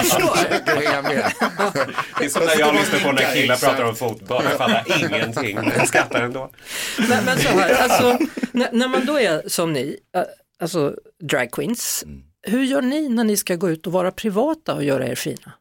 [0.00, 1.32] försöker hänga med.
[2.18, 4.42] Det är som när jag lyssnar på när killar pratar om fotboll.
[4.44, 6.50] Jag fattar ingenting, men jag skrattar ändå.
[7.08, 8.18] Men, men så här, alltså,
[8.52, 10.22] när, när man då är som ni, äh,
[10.62, 12.04] alltså drag queens,
[12.42, 15.52] hur gör ni när ni ska gå ut och vara privata och göra er fina?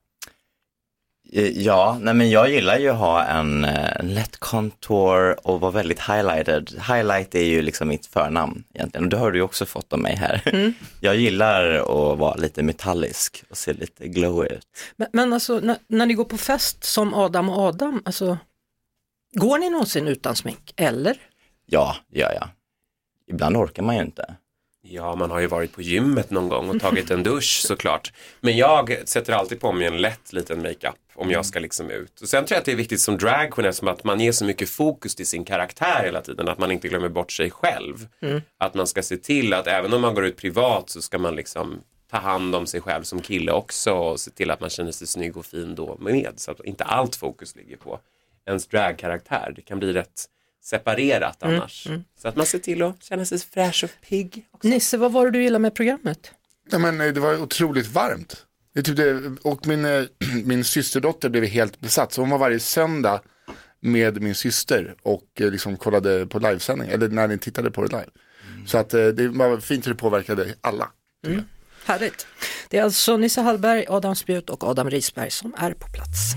[1.32, 5.60] Eh, Ja, nej men jag gillar ju att ha en, eh, en lätt contour och
[5.60, 6.70] vara väldigt highlighted.
[6.88, 10.00] Highlight är ju liksom mitt förnamn egentligen och det har du ju också fått av
[10.00, 10.42] mig här.
[10.46, 10.74] Mm.
[11.00, 14.68] Jag gillar att vara lite metallisk och se lite glowy ut.
[14.96, 18.38] Men, men alltså när, när ni går på fest som Adam och Adam, alltså,
[19.34, 20.74] går ni någonsin utan smink?
[20.76, 21.18] Eller?
[21.66, 22.48] Ja, det gör jag.
[23.28, 24.36] Ibland orkar man ju inte.
[24.82, 28.14] Ja, man har ju varit på gymmet någon gång och tagit en dusch såklart.
[28.42, 32.22] Men jag sätter alltid på mig en lätt liten makeup om jag ska liksom ut.
[32.22, 34.46] Och sen tror jag att det är viktigt som dragqueen eftersom att man ger så
[34.46, 38.08] mycket fokus till sin karaktär hela tiden att man inte glömmer bort sig själv.
[38.22, 38.42] Mm.
[38.58, 41.36] Att man ska se till att även om man går ut privat så ska man
[41.36, 44.92] liksom ta hand om sig själv som kille också och se till att man känner
[44.92, 46.34] sig snygg och fin då med.
[46.36, 48.00] Så att inte allt fokus ligger på
[48.46, 49.54] ens dragkaraktär.
[49.56, 50.26] Det kan bli rätt
[50.64, 51.88] separerat Mm, annars.
[52.22, 54.46] Så att man ser till att känna sig fräsch och pigg.
[54.64, 56.32] Nisse, vad var det du gillade med programmet?
[56.72, 58.46] Ja, men, eh, det var otroligt varmt.
[58.74, 60.04] Det är typ det, och min, eh,
[60.46, 62.14] min systerdotter blev helt besatt.
[62.14, 63.22] Så hon var varje söndag
[63.80, 66.90] med min syster och eh, liksom kollade på livesändning.
[66.90, 68.10] Eller när ni tittade på det live.
[68.66, 70.92] Så att eh, det var fint hur det påverkade alla.
[71.28, 71.44] Mm.
[71.86, 72.28] Härligt.
[72.70, 76.34] Det är alltså Nisse Hallberg, Adam Spjut och Adam Risberg som är på plats.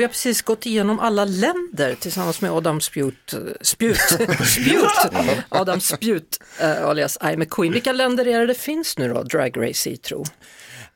[0.00, 3.96] Vi har precis gått igenom alla länder tillsammans med Adam Spjut, eh, Spjut,
[4.46, 5.12] Spjut,
[5.48, 7.72] Adam Spjut eh, alias I'm a Queen.
[7.72, 10.24] Vilka länder är det det finns nu då, Drag Race i tro?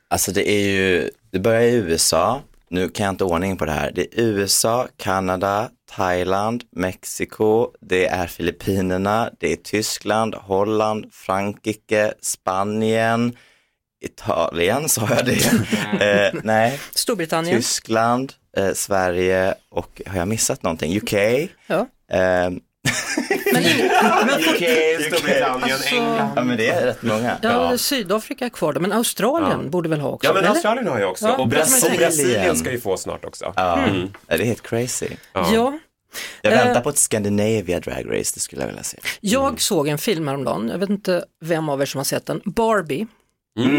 [0.07, 3.71] Alltså det är ju, det börjar i USA, nu kan jag inte ordning på det
[3.71, 3.91] här.
[3.95, 13.35] Det är USA, Kanada, Thailand, Mexiko, det är Filippinerna, det är Tyskland, Holland, Frankrike, Spanien,
[14.05, 15.45] Italien, sa jag det?
[16.33, 17.57] eh, nej, Storbritannien.
[17.57, 20.97] Tyskland, eh, Sverige och har jag missat någonting?
[20.97, 21.13] UK?
[21.67, 21.87] Ja.
[22.11, 22.49] Eh,
[24.39, 24.63] UK,
[25.07, 26.31] Storbritannien, England.
[26.35, 27.37] ja men det är rätt många.
[27.41, 30.27] Ja, Sydafrika är kvar då, men Australien borde väl ha också?
[30.29, 30.49] Ja men eller?
[30.53, 31.25] Australien har jag också.
[31.25, 31.97] Ja, och Brasilien.
[31.97, 33.53] Brasilien ska ju få snart också.
[33.55, 34.11] Ja, Mm.
[34.27, 35.07] det är helt crazy.
[35.33, 35.77] Ja.
[36.41, 36.65] Jag Eh.
[36.65, 38.97] väntar på ett Scandinavia Drag Race, det skulle jag vilja se.
[39.21, 42.41] Jag såg en film häromdagen, jag vet inte vem av er som har sett den,
[42.45, 43.07] Barbie.
[43.59, 43.75] Mm,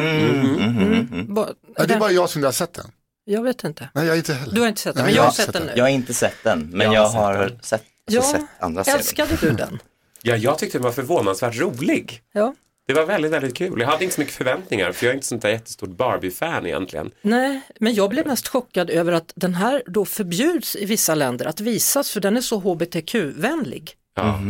[0.58, 1.36] mm, mm.
[1.76, 2.86] Ja, det är bara jag som inte har sett den.
[3.24, 3.88] Jag vet inte.
[3.94, 4.54] Nej, jag har inte heller.
[4.54, 5.72] Du har inte sett den, Nej, men jag har sett den nu.
[5.76, 8.84] Jag har inte sett den, men Jag jag, har sett sett, Ja, alltså, sett andra
[8.84, 8.98] se den.
[9.00, 9.78] Älskade du den?
[10.22, 12.22] Ja, jag tyckte den var förvånansvärt rolig.
[12.32, 12.54] Ja.
[12.86, 13.80] Det var väldigt, väldigt kul.
[13.80, 17.10] Jag hade inte så mycket förväntningar för jag är inte sånt där jättestort Barbie-fan egentligen.
[17.22, 21.46] Nej, men jag blev mest chockad över att den här då förbjuds i vissa länder
[21.46, 23.90] att visas för den är så hbtq-vänlig.
[24.16, 24.40] Ja.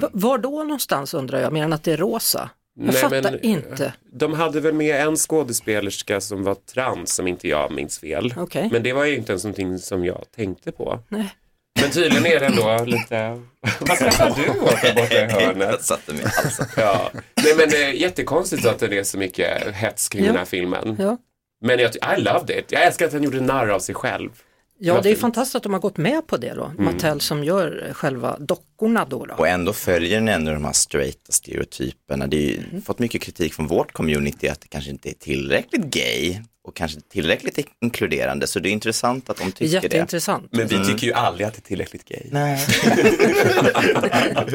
[0.00, 2.50] V- Var då någonstans undrar jag, mer än att det är rosa?
[2.78, 3.92] Jag Nej, fattar men, inte.
[4.12, 8.34] De hade väl med en skådespelerska som var trans som inte jag minns fel.
[8.36, 8.68] Okej.
[8.72, 10.98] Men det var ju inte ens någonting som jag tänkte på.
[11.08, 11.34] Nej.
[11.80, 13.42] Men tydligen är det ändå lite...
[13.80, 15.68] Vad skrattar du åt där borta i hörnet?
[15.70, 16.66] Jag satte mig halsen.
[16.76, 17.10] Ja.
[17.44, 20.28] Nej men det är jättekonstigt att det är så mycket hets kring Ja.
[20.30, 20.96] den här filmen.
[20.98, 21.16] Ja.
[21.60, 22.72] Men jag, I loved it.
[22.72, 24.30] Jag älskar att han gjorde narr av sig själv.
[24.78, 26.64] Ja, det är fantastiskt att de har gått med på det då.
[26.64, 26.84] Mm.
[26.84, 29.24] Mattel som gör eh, själva dockorna då.
[29.26, 29.34] då.
[29.34, 32.26] Och ändå följer den ändå de här straighta stereotyperna.
[32.26, 35.82] Det har ju fått mycket kritik från vårt community att det kanske inte är tillräckligt
[35.84, 38.46] gay och kanske tillräckligt inkluderande.
[38.46, 40.48] Så det är intressant att de tycker Jätteintressant.
[40.50, 40.56] det.
[40.58, 40.86] Men vi Mm.
[40.88, 42.22] tycker ju aldrig att det är tillräckligt gay.
[42.30, 42.66] Nej.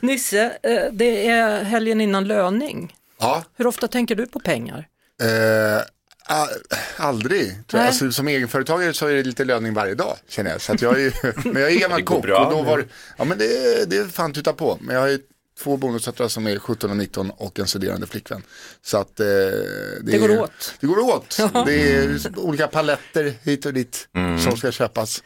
[0.00, 2.94] Nisse, eh, det är helgen innan löning.
[3.20, 3.44] Ja.
[3.56, 4.86] Hur ofta tänker du på pengar?
[5.22, 5.82] Eh,
[6.32, 6.48] a-
[6.96, 7.46] aldrig.
[7.46, 7.78] Tror jag.
[7.78, 7.86] Nej.
[7.86, 10.60] Alltså, som egenföretagare så är det lite löning varje dag känner jag.
[10.60, 12.46] Så att jag är, men jag är gammal kock bra.
[12.46, 12.84] och då var
[13.18, 14.78] ja men det, det är fan tuta på.
[14.80, 15.18] Men jag har ju
[15.62, 18.42] två bonusdöttrar som är 17 och 19 och en studerande flickvän.
[18.82, 20.74] Så att eh, det, Det går är- åt.
[20.80, 21.38] Det går åt.
[21.66, 24.08] Det är olika paletter hit och dit
[24.44, 25.22] som ska köpas.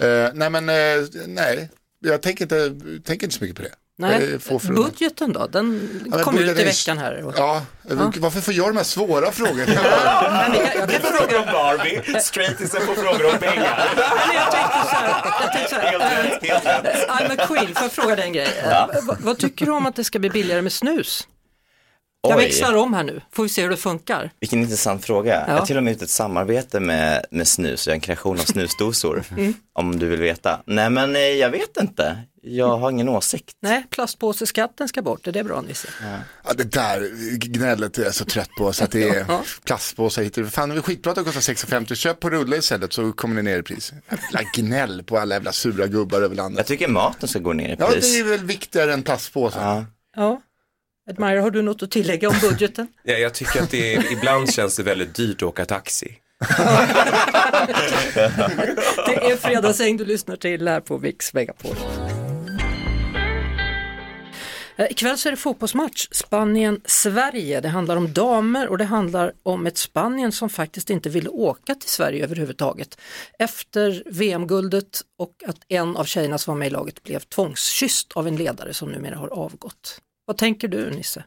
[0.00, 1.70] Eh, nej men eh, nej,
[2.04, 3.74] jag tänker inte, tänker inte så mycket på det.
[4.00, 4.84] Nej, förunnat.
[4.84, 5.46] budgeten då?
[5.46, 7.22] Den Ja, kom ut i veckan här.
[7.24, 8.12] Och- Ja, Ja.
[8.18, 9.64] varför får jag de här svåra frågorna?
[10.74, 13.84] Jag kan fråga om Barbie, straightisen får frågor om pengar.
[14.34, 18.16] Jag tänkte så här, jag tänkte så här eh, I'm a queen, får jag fråga
[18.16, 18.48] dig en grej?
[18.62, 18.90] Eh, Ja.
[19.02, 21.28] vad, vad tycker du om att det ska bli billigare med snus?
[22.28, 22.44] Jag Oj.
[22.44, 24.30] växlar om här nu, får vi se hur det funkar.
[24.40, 25.34] Vilken intressant fråga.
[25.34, 25.52] Ja.
[25.52, 28.40] Jag har till och med gjort ett samarbete med, med snus, jag är en kreation
[28.40, 29.24] av snusdosor.
[29.30, 29.54] Mm.
[29.72, 30.60] Om du vill veta.
[30.66, 32.16] Nej men eh, jag vet inte.
[32.42, 33.56] Jag har ingen åsikt.
[33.60, 35.88] Nej, plastpåseskatten ska bort, är det bra Nisse?
[36.44, 39.26] Ja, det där gnället är jag så trött på så att det är
[39.64, 40.52] plastpåsar hit och dit.
[40.54, 41.94] Fan, det är skitbra att det kostar 6,50.
[41.94, 43.92] Köp på rulle istället så kommer det ner i pris.
[44.10, 46.58] Jävla gnäll på alla jävla sura gubbar över landet.
[46.58, 48.12] Jag tycker maten ska gå ner i Ja, pris.
[48.12, 49.84] det är väl viktigare än plastpåsar.
[50.16, 50.40] Ja.
[51.10, 52.88] Admire, har du något att tillägga om budgeten?
[53.02, 56.16] Ja, jag tycker att det är, ibland känns det väldigt dyrt att åka taxi.
[59.06, 61.76] Det är Fredagsäng du lyssnar till här på Mix Megapol.
[64.80, 67.60] Eh, ikväll så är det fotbollsmatch, Spanien-Sverige.
[67.60, 71.74] Det handlar om damer och det handlar om ett Spanien som faktiskt inte ville åka
[71.74, 73.00] till Sverige överhuvudtaget.
[73.38, 78.28] Efter VM-guldet och att en av tjejerna som var med i laget blev tvångskysst av
[78.28, 80.00] en ledare som numera har avgått.
[80.24, 81.24] Vad tänker du Nisse?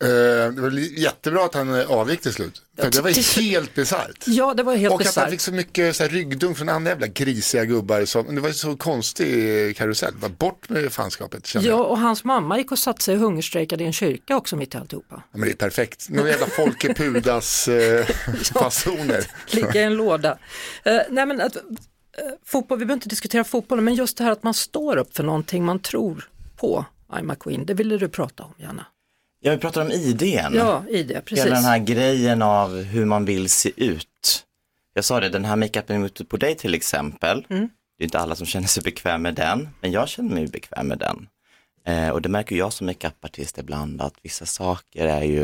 [0.00, 2.62] Eh, det var jättebra att han eh, avgick till slut.
[2.76, 4.24] För det var helt bisarrt.
[4.26, 6.90] Ja, det var helt Och att han fick så mycket så här, ryggdunk från andra
[6.90, 8.04] jävla grisiga gubbar.
[8.04, 10.14] Som, det var ju så konstig eh, karusell.
[10.20, 11.90] Bara bort med fanskapet Ja, jag.
[11.90, 14.78] och hans mamma gick och satte sig och hungerstrejkade i en kyrka också mitt i
[14.78, 15.22] alltihopa.
[15.32, 16.08] Ja, men det är perfekt.
[16.08, 18.06] Några jävla Folke Pudas eh,
[19.46, 20.38] ligga i en låda.
[20.84, 21.62] Eh, nej men att, eh,
[22.44, 25.24] fotboll, vi behöver inte diskutera fotbollen, men just det här att man står upp för
[25.24, 28.86] någonting man tror på, a Queen, det ville du prata om gärna.
[29.46, 30.54] Ja, vi pratar om idén.
[30.54, 31.44] Ja, ID, precis.
[31.44, 34.44] Hela den här grejen av hur man vill se ut.
[34.94, 37.46] Jag sa det, den här makeupen ute på dig till exempel.
[37.50, 37.68] Mm.
[37.98, 40.88] Det är inte alla som känner sig bekväm med den, men jag känner mig bekväm
[40.88, 41.28] med den.
[41.86, 45.40] Eh, och det märker jag som makeupartist ibland, att vissa saker är ju,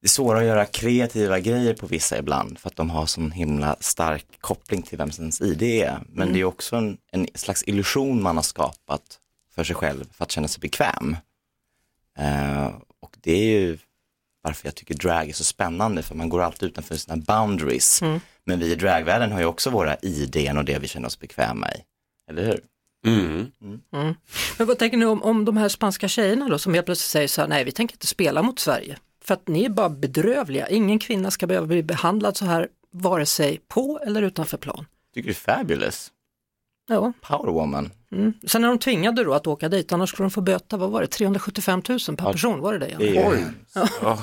[0.00, 3.30] det är svårare att göra kreativa grejer på vissa ibland, för att de har sån
[3.30, 5.98] himla stark koppling till vem ens ID är.
[6.08, 6.34] Men Mm.
[6.34, 9.02] det är också en, en slags illusion man har skapat
[9.54, 11.16] för sig själv för att känna sig bekväm.
[12.16, 12.66] Eh,
[13.00, 13.78] och det är ju
[14.42, 18.02] varför jag tycker drag är så spännande, för man går alltid utanför sina boundaries.
[18.02, 18.20] Mm.
[18.44, 21.72] Men vi i dragvärlden har ju också våra idén och det vi känner oss bekväma
[21.72, 21.82] i.
[22.30, 22.60] Eller hur?
[23.06, 23.50] Mm.
[23.92, 24.14] Mm.
[24.58, 27.28] Men vad tänker ni om, om de här spanska tjejerna då som helt plötsligt säger
[27.28, 28.98] så här, nej vi tänker inte spela mot Sverige.
[29.24, 33.26] För att ni är bara bedrövliga, ingen kvinna ska behöva bli behandlad så här, vare
[33.26, 34.86] sig på eller utanför plan.
[35.14, 36.12] Tycker du är fabulous?
[36.88, 37.12] Ja.
[37.20, 37.90] Power woman.
[38.12, 38.32] Mm.
[38.46, 41.00] Sen är de tvingade då att åka dit, annars skulle de få böta, vad var
[41.00, 42.94] det, 375 000 per person, var det det?
[42.98, 43.44] Det är- Oj.
[44.02, 44.18] Ja.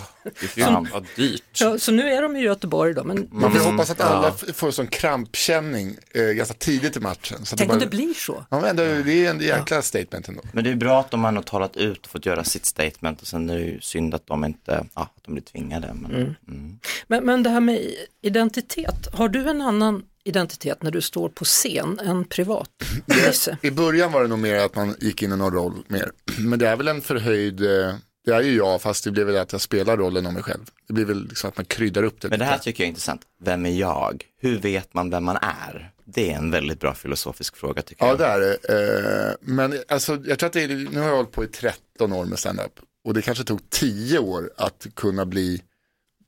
[0.57, 1.43] Fan vad dyrt.
[1.61, 3.71] Ja, så nu är de i Göteborg då, men Man får Mm.
[3.71, 7.45] hoppas att alla f- får en sån krampkänning eh, ganska tidigt i matchen.
[7.45, 8.45] Så tänk om bara- det blir så.
[8.49, 8.83] Ja, men det
[9.25, 10.41] är en jäkla statement ändå.
[10.51, 13.27] Men det är bra att de har talat ut och fått göra sitt statement och
[13.27, 15.93] sen är det ju synd att de inte, ja, att de blir tvingade.
[15.93, 16.35] Men, Mm.
[16.47, 16.79] mm.
[17.07, 17.79] Men, men det här med
[18.21, 22.69] identitet, har du en annan identitet när du står på scen än privat?
[23.05, 23.57] Nisse?
[23.61, 26.11] I början var det nog mer att man gick in i någon roll mer.
[26.39, 29.37] Men det är väl en förhöjd, eh, det är ju jag fast det blir väl
[29.37, 30.61] att jag spelar rollen om mig själv.
[30.87, 32.51] Det blir väl liksom att man kryddar upp det Men det lite.
[32.51, 33.21] här tycker jag är intressant.
[33.41, 34.25] Vem är jag?
[34.41, 35.91] Hur vet man vem man är?
[36.05, 38.19] Det är en väldigt bra filosofisk fråga tycker Ja jag.
[38.19, 39.27] det är det.
[39.29, 42.13] Eh, Men alltså, jag tror att det är, nu har jag hållit på i 13
[42.13, 42.71] år med stand-up.
[43.05, 45.61] Och det kanske tog 10 år att kunna bli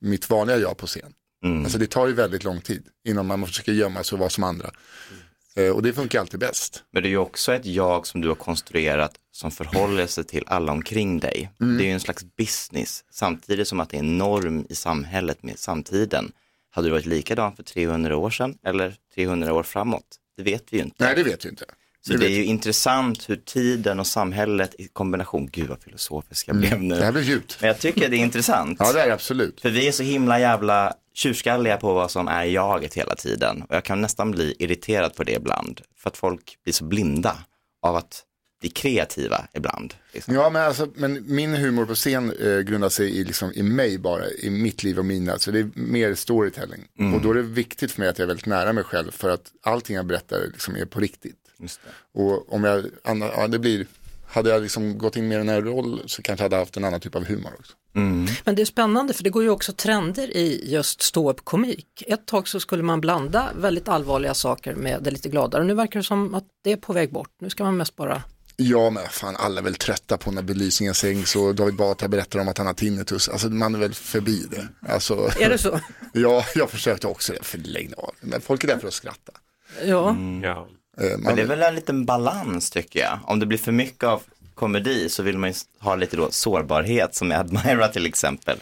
[0.00, 1.12] mitt vanliga jag på scen.
[1.46, 1.64] Mm.
[1.64, 4.44] Alltså det tar ju väldigt lång tid innan man försöker gömma sig och vara som
[4.44, 4.70] andra.
[5.56, 6.82] Eh, Och det funkar alltid bäst.
[6.92, 10.44] Men det är ju också ett jag som du har konstruerat som förhåller sig till
[10.46, 11.50] alla omkring dig.
[11.60, 11.76] Mm.
[11.78, 15.42] Det är ju en slags business, samtidigt som att det är en norm i samhället
[15.42, 16.32] med samtiden.
[16.70, 20.04] Hade det varit likadant för 300 år sedan eller 300 år framåt?
[20.36, 21.04] Det vet vi ju inte.
[21.04, 21.64] Nej det vet vi inte.
[22.06, 26.56] Så Det är ju intressant hur tiden och samhället i kombination, gud vad filosofisk jag
[26.56, 26.76] blev nu.
[26.76, 26.98] Mm.
[26.98, 27.56] Det här blir djupt.
[27.60, 28.76] Men jag tycker det är intressant.
[28.80, 29.60] Ja det är det absolut.
[29.60, 33.62] För vi är så himla jävla tjurskalliga på vad som är jaget hela tiden.
[33.62, 35.80] Och jag kan nästan bli irriterad på det ibland.
[35.96, 37.36] För att folk blir så blinda
[37.82, 38.22] av att
[38.60, 39.94] bli kreativa ibland.
[40.12, 40.34] Liksom.
[40.34, 43.98] Ja, men, alltså, men min humor på scen eh, grundar sig i, liksom, i mig
[43.98, 45.38] bara, i mitt liv och mina.
[45.38, 46.88] Så det är mer storytelling.
[46.98, 47.14] Mm.
[47.14, 49.30] Och då är det viktigt för mig att jag är väldigt nära mig själv för
[49.30, 51.45] att allting jag berättar liksom, är på riktigt.
[52.14, 53.86] Och om jag, ja, det blir,
[54.26, 56.84] hade jag liksom gått in mer i en roll så kanske jag hade haft en
[56.84, 57.72] annan typ av humor också.
[58.44, 62.02] Men det är spännande för det går ju också trender i just ståuppkomik.
[62.06, 65.64] Ett tag så skulle man blanda väldigt allvarliga saker med det lite gladare.
[65.64, 67.30] Nu verkar det som att det är på väg bort.
[67.40, 68.22] Nu ska man mest bara
[68.56, 72.40] Ja, men fan alla är väl trötta på när belysningen sänks och David Batra berättar
[72.40, 73.28] om att han har tinnitus.
[73.28, 74.68] Alltså man är väl förbi det.
[74.92, 75.80] Alltså, Är det så?
[76.12, 78.14] ja, jag försökte också det för länge av.
[78.20, 79.32] Men folk är där för att skratta.
[79.84, 80.16] Ja.
[80.42, 80.68] Ja.
[81.00, 83.18] Eh, Men det är väl en liten balans tycker jag.
[83.24, 84.22] Om det blir för mycket av
[84.54, 88.58] komedi så vill man ju ha lite då sårbarhet som med Admira till exempel.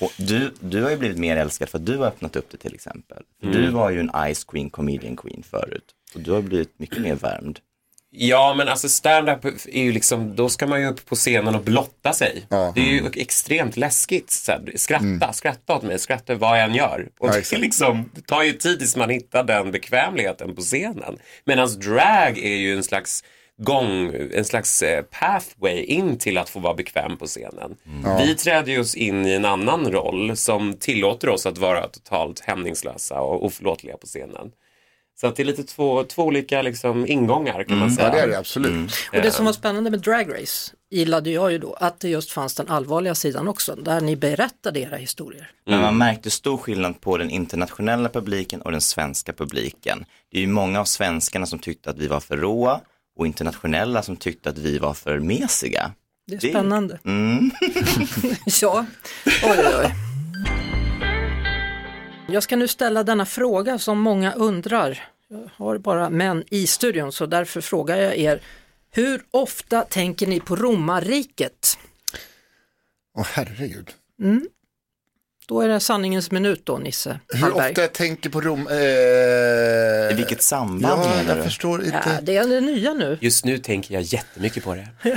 [0.00, 2.56] Och du, du har ju blivit mer älskad för att du har öppnat upp det
[2.58, 3.22] till exempel.
[3.40, 3.74] För Du Mm.
[3.74, 5.84] var ju en Ice Queen, comedian queen förut.
[6.14, 7.58] Och du har blivit mycket mer värmd.
[8.10, 11.62] Ja, men alltså stand-up är ju liksom, då ska man ju upp på scenen och
[11.62, 12.46] blotta sig.
[12.74, 14.30] Det är ju extremt läskigt.
[14.30, 17.08] Så här, skratta, skratta åt mig, skratta vad jag än gör.
[17.18, 20.60] Och Ja, det, är liksom, det tar ju tid tills man hittar den bekvämligheten på
[20.60, 21.18] scenen.
[21.44, 23.24] Medan drag är ju en slags
[23.62, 27.76] gång, en slags eh, pathway in till att få vara bekväm på scenen.
[28.04, 28.18] Ja.
[28.18, 32.40] Vi träder ju oss in i en annan roll som tillåter oss att vara totalt
[32.40, 34.50] hämningslösa och oförlåtliga på scenen.
[35.20, 38.08] Så att det är lite två, två olika liksom, ingångar kan man säga.
[38.08, 38.92] Ja, det är det absolut.
[39.12, 42.30] Och det som var spännande med Drag Race gillade jag ju då att det just
[42.30, 45.50] fanns den allvarliga sidan också, där ni berättade era historier.
[45.66, 50.04] Men man märkte stor skillnad på den internationella publiken och den svenska publiken.
[50.32, 52.80] Det är ju många av svenskarna som tyckte att vi var för råa
[53.18, 55.92] och internationella som tyckte att vi var för mesiga.
[56.26, 56.98] Det är spännande.
[57.04, 57.50] Mm.
[58.60, 58.86] ja,
[59.42, 60.07] oj oj oj.
[62.30, 65.08] Jag ska nu ställa denna fråga som många undrar.
[65.28, 68.42] Jag har bara män i studion så därför frågar jag er.
[68.90, 71.78] Hur ofta tänker ni på romarriket?
[73.18, 73.90] Åh herregud.
[74.22, 74.48] Mm.
[75.48, 77.68] Då är det sanningens minut då Nisse Hur Hallberg.
[77.70, 78.68] ofta jag tänker på Rom...
[78.68, 78.76] Eh...
[78.76, 81.42] I vilket samband ja, menar jag du?
[81.42, 82.02] förstår inte.
[82.04, 83.18] Ja, det är det nya nu.
[83.20, 84.88] Just nu tänker jag jättemycket på det.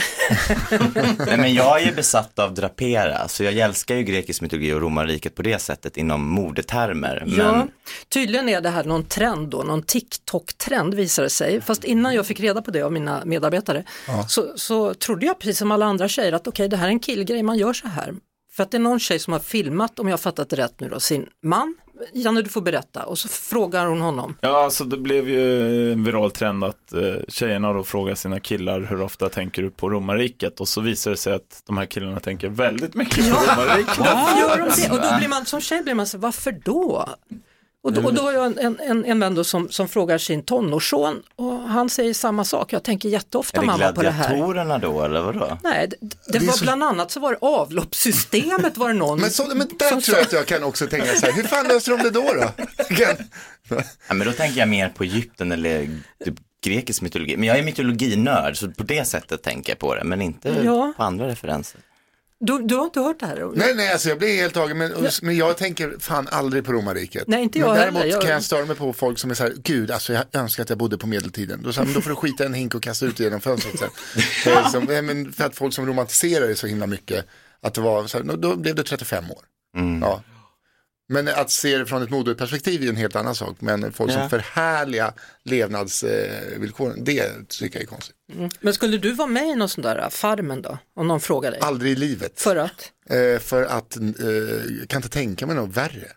[1.26, 4.82] Nej, men jag är ju besatt av drapera, så jag älskar ju grekisk mytologi och
[4.82, 7.24] romarriket på det sättet inom modetermer.
[7.26, 7.68] Men Ja,
[8.10, 11.62] tydligen är det här någon trend då, någon TikTok-trend visar det sig.
[11.62, 13.84] Fast innan jag fick reda på det av mina medarbetare
[14.28, 17.00] så, så trodde jag precis som alla andra tjejer att okej det här är en
[17.00, 18.14] killgrej, man gör så här.
[18.54, 20.80] För att det är någon tjej som har filmat, om jag har fattat det rätt
[20.80, 21.76] nu då, sin man.
[22.14, 24.38] Janne du får berätta och så frågar hon honom.
[24.42, 28.82] Ja, alltså det blev ju en viral trend att eh, tjejerna då frågar sina killar
[28.82, 32.20] hur ofta tänker du på romarriket och så visar det sig att de här killarna
[32.20, 33.98] tänker väldigt mycket på romarriket.
[33.98, 34.90] Varför gör de det?
[34.92, 37.10] Och då blir man som tjej blir man så varför då?
[37.84, 40.44] Och då, och då har jag en, en, en vän då som, som frågar sin
[40.44, 42.74] tonårsson och han säger samma sak.
[42.74, 44.28] Jag tänker jätteofta är det mamma på det här.
[44.30, 45.58] gladiatorerna då eller vadå?
[45.64, 48.94] Nej, det, det, Det är var så- bland annat så var det avloppssystemet var det
[48.94, 49.20] någon.
[49.20, 51.68] Men, så, men där tror jag att jag kan också tänka så här, hur fan
[51.68, 52.34] löser de det då?
[52.34, 52.50] då?
[54.08, 55.90] Ja, men då tänker jag mer på Egypten eller
[56.26, 57.38] typ grekisk mytologi.
[57.38, 60.94] Men jag är mytologinörd så på det sättet tänker jag på det, men inte Ja.
[60.98, 61.82] på andra referenser.
[62.44, 63.52] Du, du har inte hört det här?
[63.56, 67.24] Nej, nej, alltså jag blir helt tagen, men, men jag tänker fan aldrig på romarriket.
[67.28, 67.92] Nej, inte jag men heller.
[67.92, 70.24] däremot Jag- kan jag störa mig på folk som är så här, gud, alltså jag
[70.34, 71.62] önskar att jag bodde på medeltiden.
[71.64, 73.42] Då, sa jag, men då får du skita en hink och kasta ut det genom
[73.42, 73.90] fönstret sen.
[74.54, 77.26] Eh, som, eh, men för att folk som romantiserar det så himla mycket,
[77.62, 79.44] att det var, så här, då blev det 35 år.
[80.02, 80.22] Ja.
[81.12, 83.56] Men att se det från ett moderperspektiv är en helt annan sak.
[83.60, 84.16] Men folk Ja.
[84.20, 88.16] som förhärligar levnadsvillkoren, det tycker jag är konstigt.
[88.34, 88.50] Mm.
[88.62, 90.78] Men skulle du vara med i någon sån där äh, Farmen då?
[90.96, 91.60] Om någon frågar dig?
[91.64, 92.42] Aldrig i livet.
[92.42, 92.92] För att?
[93.10, 94.04] Eh, för att, eh,
[94.80, 96.08] jag kan inte tänka mig något värre.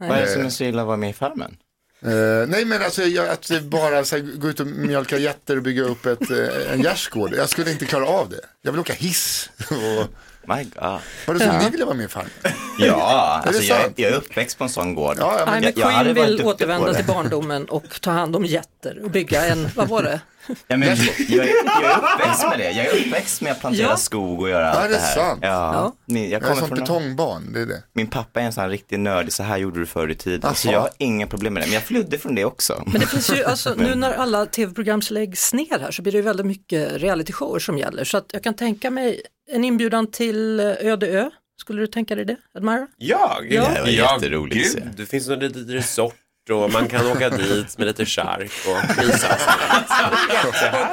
[0.00, 0.08] Nej.
[0.08, 1.56] Vad är det som är så illa att vara med i Farmen?
[2.02, 5.62] Eh, nej men alltså jag, att bara så här, gå ut och mjölka getter och
[5.62, 7.34] bygga upp ett, eh, en gärdsgård.
[7.36, 8.40] Jag skulle inte klara av det.
[8.62, 9.50] Jag vill åka hiss.
[9.70, 10.06] Och...
[10.46, 11.00] My God.
[11.26, 11.58] Var det så Ja.
[11.62, 12.30] ni ville vara med i Farmen?
[12.78, 13.92] Ja, alltså jag, sant?
[13.96, 15.16] jag är uppväxt på en sån gård.
[15.20, 18.44] Ja, ja, men- Nej, men jag, jag vill återvända till barndomen och ta hand om
[18.44, 20.20] getter och bygga en, vad var det?
[20.68, 21.52] Ja, men, jag, jag, är-
[21.98, 22.70] uppväxt med det.
[22.70, 23.96] Jag är uppväxt med att plantera Ja.
[23.96, 25.14] skog och göra Ja, allt det det är här.
[25.14, 25.38] sant.
[25.42, 25.48] Ja.
[25.74, 25.92] Ja.
[26.06, 27.82] Jag Jag är kommer som från betongbarn, det är det.
[27.92, 30.54] Min pappa är en sån här riktig nördig, så här gjorde du förr i tiden.
[30.54, 30.72] Så Jaha.
[30.72, 31.66] jag har inga problem med det.
[31.66, 32.82] Men jag flydde från det också.
[32.86, 36.18] Men det finns ju, alltså, nu när alla tv-program läggs ner här så blir det
[36.18, 38.04] ju väldigt mycket realityshower som gäller.
[38.04, 39.20] Så att jag kan tänka mig
[39.52, 41.30] en inbjudan till eh, Öde Ö.
[41.60, 42.86] Skulle du tänka dig det, Admira?
[42.96, 43.46] Jag?
[43.50, 43.68] Ja.
[43.74, 44.80] Det var jätteroligt att se.
[44.80, 46.14] Gud, det finns något litet resort
[46.50, 49.36] och man kan åka dit med lite chark och mysa.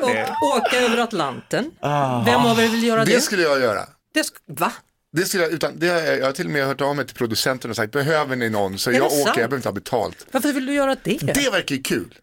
[0.02, 1.72] Och, och åka över Atlanten.
[1.80, 2.24] Ah.
[2.26, 3.12] Vem av er vill göra det?
[3.12, 3.86] Det skulle jag göra.
[4.14, 4.72] det sk- va?
[5.14, 7.06] Det skulle jag, utan, det har jag, jag har till och med hört av mig
[7.08, 8.78] till producenten och sagt, behöver ni någon?
[8.78, 9.28] Så Är jag åker, sant?
[9.28, 10.28] jag behöver inte ha betalt.
[10.32, 11.18] Varför vill du göra det?
[11.34, 12.14] Det verkar ju kul.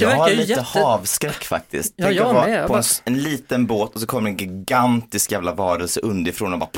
[0.00, 1.94] Jag har lite jätte- havskräck faktiskt.
[1.96, 2.66] Ja, Tänk jag att vara med.
[2.66, 6.58] På bara- en, en liten båt och så kommer en gigantisk jävla varelse underifrån och
[6.58, 6.68] bara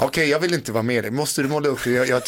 [0.00, 1.10] Okej, jag vill inte vara med dig.
[1.10, 1.90] Måste du måla upp det?
[1.90, 2.22] Jag, jag...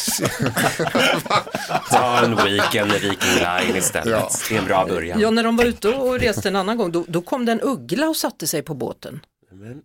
[1.89, 4.07] Ta en weekend med Viking Line istället.
[4.11, 4.29] Ja.
[4.49, 5.19] Det är en bra början.
[5.19, 7.61] Ja, när de var ute och reste en annan gång, då, då kom det en
[7.61, 9.19] uggla och satte sig på båten.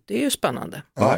[0.07, 0.81] Det är ju spännande.
[0.99, 1.17] Ja.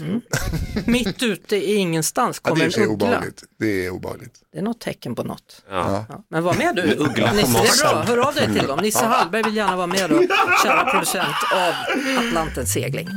[0.00, 0.20] Mm.
[0.86, 3.06] Mitt ute i ingenstans Ja, kom det är i och en uggla.
[3.06, 3.42] obehagligt.
[3.58, 4.34] Det är obehagligt.
[4.52, 5.62] Det är något tecken på något.
[5.70, 6.06] Ja.
[6.08, 6.24] Ja.
[6.28, 6.82] Men var med du.
[6.82, 8.02] Uggla på Nisse, det är bra.
[8.02, 8.78] Hör av dig till dem.
[8.82, 10.22] Nisse Hallberg vill gärna vara med då,
[10.64, 11.72] kära producent av
[12.26, 13.08] Atlantens segling.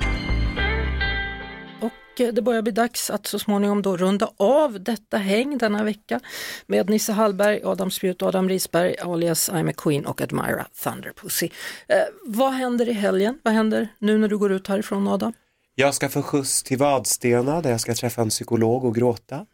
[1.81, 5.83] Och eh, det börjar bli dags att så småningom då runda av detta häng denna
[5.83, 6.19] vecka
[6.67, 11.49] med Nisse Hallberg, Adam Spjut, Adam Risberg, alias I'm a Queen och Admira Thunderpussy.
[11.87, 13.39] Eh, vad händer i helgen?
[13.43, 15.33] Vad händer nu när du går ut härifrån Adam?
[15.79, 19.45] Jag ska få skjuts till Vadstena där jag ska träffa en psykolog och gråta.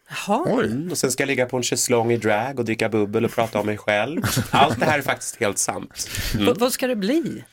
[0.71, 3.31] Mm, och sen ska jag ligga på en schäslong i drag och dricka bubbel och
[3.31, 4.21] prata om mig själv.
[4.51, 6.09] Allt det här är faktiskt helt sant.
[6.35, 6.53] Mm.
[6.59, 7.43] Vad ska det bli?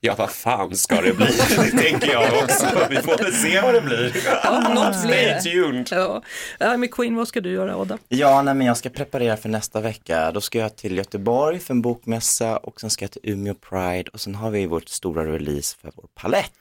[0.00, 1.26] Ja, vad fan ska det bli?
[1.56, 2.66] Det tänker jag också.
[2.90, 4.16] Vi får väl se vad det blir.
[4.44, 5.88] Ja, något Stay tuned.
[5.90, 6.22] Ja.
[6.58, 7.98] I'm a Queen, vad ska du göra Adam?
[8.08, 10.32] Ja, nej, men jag ska preparera för nästa vecka.
[10.32, 14.10] Då ska jag till Göteborg för en bokmässa och sen ska jag till Umeå Pride
[14.12, 16.52] och sen har vi vårt stora release för vår palett.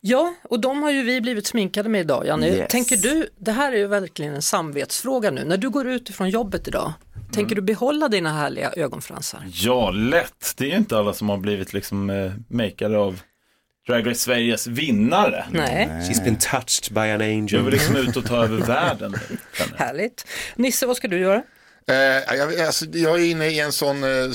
[0.00, 2.48] Ja, och de har ju vi blivit sminkade med idag, Janne.
[2.48, 2.70] Yes.
[2.70, 6.30] Tänker du, det här är ju verkligen en samvetsfråga nu, när du går ut ifrån
[6.30, 6.92] jobbet idag,
[7.32, 9.42] tänker du behålla dina härliga ögonfransar?
[9.52, 10.54] Ja, lätt.
[10.56, 13.20] Det är inte alla som har blivit liksom eh, makeade av
[13.86, 15.44] Drag Race Sveriges vinnare.
[15.50, 15.86] Nej.
[15.86, 17.52] She's been touched by an angel.
[17.52, 19.14] Jag vill liksom ut och ta över världen.
[19.76, 20.26] Härligt.
[20.56, 21.42] Nisse, vad ska du göra?
[21.90, 24.30] Eh, jag, alltså, jag är inne i en sån eh,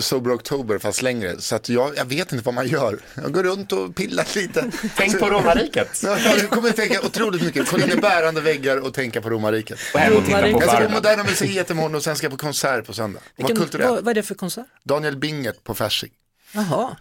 [0.00, 1.40] Sober October fast längre.
[1.40, 2.98] Så att jag, jag vet inte vad man gör.
[3.14, 4.70] Jag går runt och pillar lite.
[4.96, 6.00] Tänk på romarriket.
[6.04, 7.68] Ja, jag kommer att tänka otroligt mycket.
[7.68, 9.78] Kolla i bärande väggar och tänka på romarriket.
[9.94, 10.88] Och hem och titta på Jag ska på.
[10.88, 13.20] Moderna Museet imorgon och sen ska jag på konsert på söndag.
[13.36, 14.66] Vad Vilken, vad, vad är det för konsert?
[14.84, 16.10] Daniel Binget på Fasching.
[16.52, 16.96] Jaha,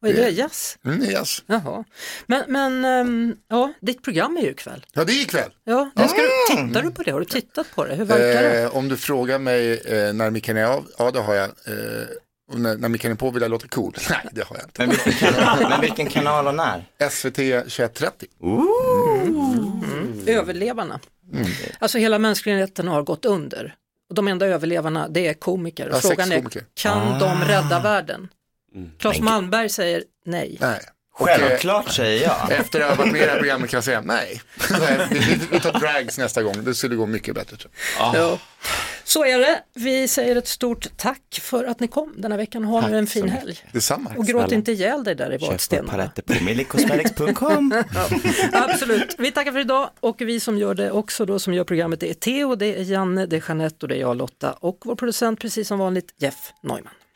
[0.00, 0.28] vad är det?
[0.30, 0.78] Jazz?
[0.84, 1.42] Mm, yes.
[1.46, 1.84] Jaha.
[2.26, 4.86] Men, men ehm, ja, ditt program är ju ikväll.
[4.92, 5.50] Ja, det är ikväll.
[5.64, 7.10] Ja, det ska du, tittar du på det?
[7.12, 7.94] Har du tittat på det?
[7.94, 8.62] Hur verkar det?
[8.62, 11.44] Eh, om du frågar mig eh, när micken är av, ja det har jag.
[11.44, 12.06] Eh,
[12.52, 13.94] och när, när micken är på vill jag låta cool.
[14.10, 14.86] Nej, det har jag inte.
[14.86, 16.84] Men vilken kanal, men vilken kanal och när?
[17.10, 18.28] SVT 2130.
[18.42, 20.24] Mm.
[20.26, 21.00] Överlevarna.
[21.78, 23.74] Alltså hela mänskligheten har gått under.
[24.08, 25.88] Och de enda överlevarna det är komiker.
[25.88, 26.64] Och Ja, frågan är, sexkomiker.
[26.74, 28.28] kan de rädda världen?
[28.74, 28.90] Mm.
[28.98, 30.56] Claes Malmberg säger nej.
[30.60, 30.80] Nej.
[31.20, 32.52] Självklart säger jag.
[32.60, 34.42] Efter att ha varit med i det här programmet kan jag säga nej.
[35.50, 37.56] vi, tar drags nästa gång, det skulle gå mycket bättre.
[37.56, 38.14] tror jag.
[38.14, 38.38] Ja.
[39.04, 39.62] Så är det.
[39.74, 42.64] Vi säger ett stort tack för att ni kom denna veckan.
[42.64, 43.58] Ha nu en fin helg.
[43.72, 44.10] Detsamma.
[44.16, 45.90] Och gråt inte ihjäl dig där i Köp Vadstena.
[45.90, 47.82] paletter på millicosmetics.com.
[48.52, 49.16] Absolut.
[49.18, 52.10] Vi tackar för idag och vi som gör det också då som gör programmet det
[52.10, 54.94] är Theo, det är Janne, det är Jeanette och det är jag Lotta och vår
[54.94, 56.94] producent precis som vanligt Jeff Neumann.